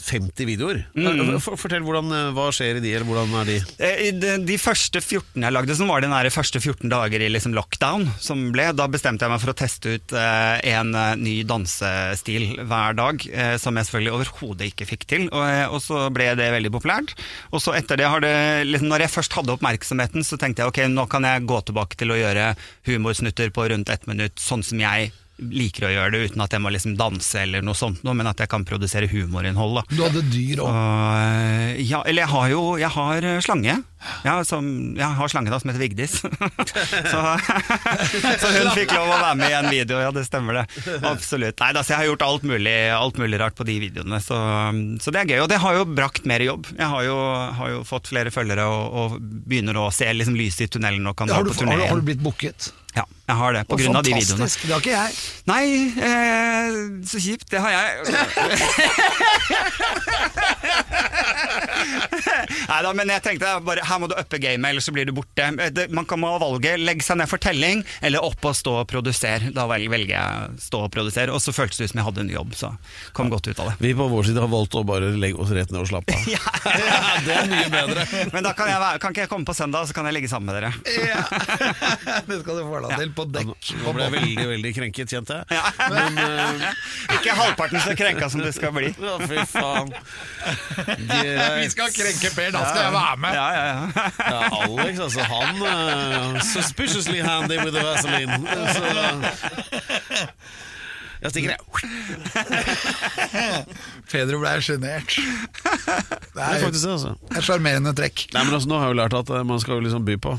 [0.07, 0.83] 50 videoer?
[0.95, 1.39] Mm.
[1.43, 3.57] For- Fortell hvordan, eh, hva skjer i de, eller hvordan er de?
[3.83, 7.55] Eh, De, de første 14 jeg lagde, som var de første 14 dager i liksom
[7.57, 11.35] lockdown, som ble, da bestemte jeg meg for å teste ut eh, en eh, ny
[11.49, 15.27] dansestil hver dag, eh, som jeg selvfølgelig overhodet ikke fikk til.
[15.33, 17.17] Og, eh, og så ble det veldig populært.
[17.51, 18.35] Og så etter det har det
[18.69, 21.97] liksom, Når jeg først hadde oppmerksomheten, så tenkte jeg ok, nå kan jeg gå tilbake
[21.99, 22.53] til å gjøre
[22.87, 26.63] humorsnutter på rundt ett minutt, sånn som jeg liker å gjøre det, uten at jeg
[26.65, 29.81] må liksom danse eller noe sånt, noe, men at jeg kan produsere humorinnhold.
[29.81, 29.83] da.
[29.91, 30.71] Du hadde dyr òg.
[31.85, 33.77] Ja, eller jeg har jo jeg har eh, slange.
[34.25, 36.15] Ja, som, jeg har slange da, som heter Vigdis.
[37.13, 37.21] så,
[38.41, 40.65] så hun fikk lov å være med i en video, ja det stemmer det.
[41.05, 41.59] Absolutt.
[41.61, 44.41] Nei, da, så jeg har gjort alt mulig, alt mulig rart på de videoene, så,
[45.03, 45.43] så det er gøy.
[45.45, 46.73] Og det har jo brakt mer jobb.
[46.79, 47.21] Jeg har jo,
[47.61, 51.19] har jo fått flere følgere og, og begynner å se liksom lyset i tunnelen og
[51.19, 52.73] kan dra på turné har, har du blitt booket?
[52.97, 54.39] Ja, jeg har det, på grunn av de videoene.
[54.39, 54.63] fantastisk.
[54.67, 55.11] Det har ikke jeg.
[55.51, 55.67] Nei,
[55.99, 56.71] eh,
[57.11, 57.47] så kjipt.
[57.51, 57.87] Det har jeg.
[62.67, 65.13] Nei da, men jeg tenkte bare, her må du uppe gamet, ellers så blir du
[65.17, 65.45] borte.
[65.91, 69.51] Man kan ha valget legge seg ned for telling, eller opp og stå og produsere.
[69.55, 70.27] Da velger jeg
[70.69, 72.69] stå og produsere, og så føltes det ut som jeg hadde en jobb, så
[73.17, 73.77] kom godt ut av det.
[73.83, 76.19] Vi på vår side har valgt å bare legge oss rett ned og slappe av.
[77.27, 78.01] det er mye bedre.
[78.35, 80.47] Men da kan, jeg, kan ikke jeg komme på søndag, så kan jeg ligge sammen
[80.51, 80.71] med dere.
[81.11, 81.23] ja,
[82.27, 83.71] det skal du få lov til på dekk.
[83.83, 85.45] Nå ble jeg veldig, veldig krenket, kjente jeg.
[85.57, 85.65] Ja.
[85.93, 88.93] Men uh, Ikke halvparten så krenka som du skal bli.
[88.93, 89.93] ja, fy faen.
[91.57, 93.39] Vi skal krenke Per, da skal jeg være med.
[93.41, 93.81] Ja, ja, ja.
[94.27, 98.41] Ja, Alex, altså, han uh, Suspiciously handy with the Vaseline.
[98.77, 98.83] Så,
[101.23, 101.61] jeg stikker, jeg.
[104.13, 105.17] Pedro ble sjenert.
[105.17, 107.15] Det Det er faktisk det, altså.
[107.33, 108.27] et sjarmerende trekk.
[108.35, 110.17] Nei, men altså, Nå har jeg jo lært at eh, man skal jo liksom by
[110.23, 110.35] på.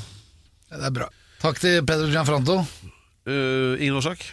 [0.70, 1.08] Det er bra.
[1.42, 2.60] Takk til Pedro Gianfranto.
[3.28, 4.24] Uh, ingen årsak.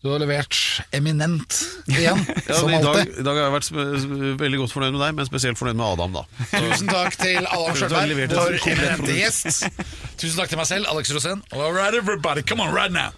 [0.00, 0.56] Du har levert
[0.96, 1.58] eminent
[1.92, 2.80] igjen, Ja, som alltid.
[2.80, 3.08] i, dag.
[3.20, 6.14] I dag har jeg vært veldig godt fornøyd med deg, men spesielt fornøyd med Adam.
[6.16, 6.22] da
[6.70, 9.66] Tusen takk til Adam Du har Sjølberg vår eminente gjest.
[10.16, 11.42] Tusen takk til meg selv, Alex Rosén.
[11.52, 13.10] All right, everybody, come on right now.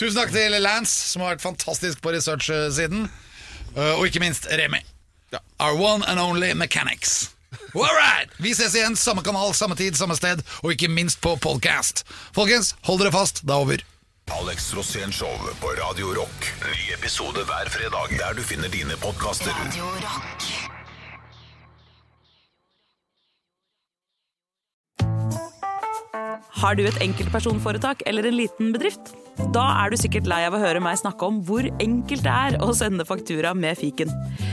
[0.00, 3.04] Tusen takk til Lance, som har vært fantastisk på research-siden.
[3.76, 4.80] Uh, Og ikke minst Remi.
[5.60, 7.34] Our one and only mechanics.
[7.74, 8.30] All right!
[8.38, 12.04] Vi ses igjen, samme kanal, samme tid, samme sted, og ikke minst på podcast.
[12.36, 13.86] Folkens, hold dere fast, det er over.
[14.30, 16.46] Alex Rosén Show på Radio Rock.
[16.62, 19.50] Ny episode hver fredag der du finner dine podkaster.
[26.60, 29.10] Har du et enkeltpersonforetak eller en liten bedrift?
[29.54, 32.58] Da er du sikkert lei av å høre meg snakke om hvor enkelt det er
[32.62, 34.12] å sende faktura med fiken.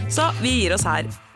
[0.10, 1.10] Så vi gir oss her,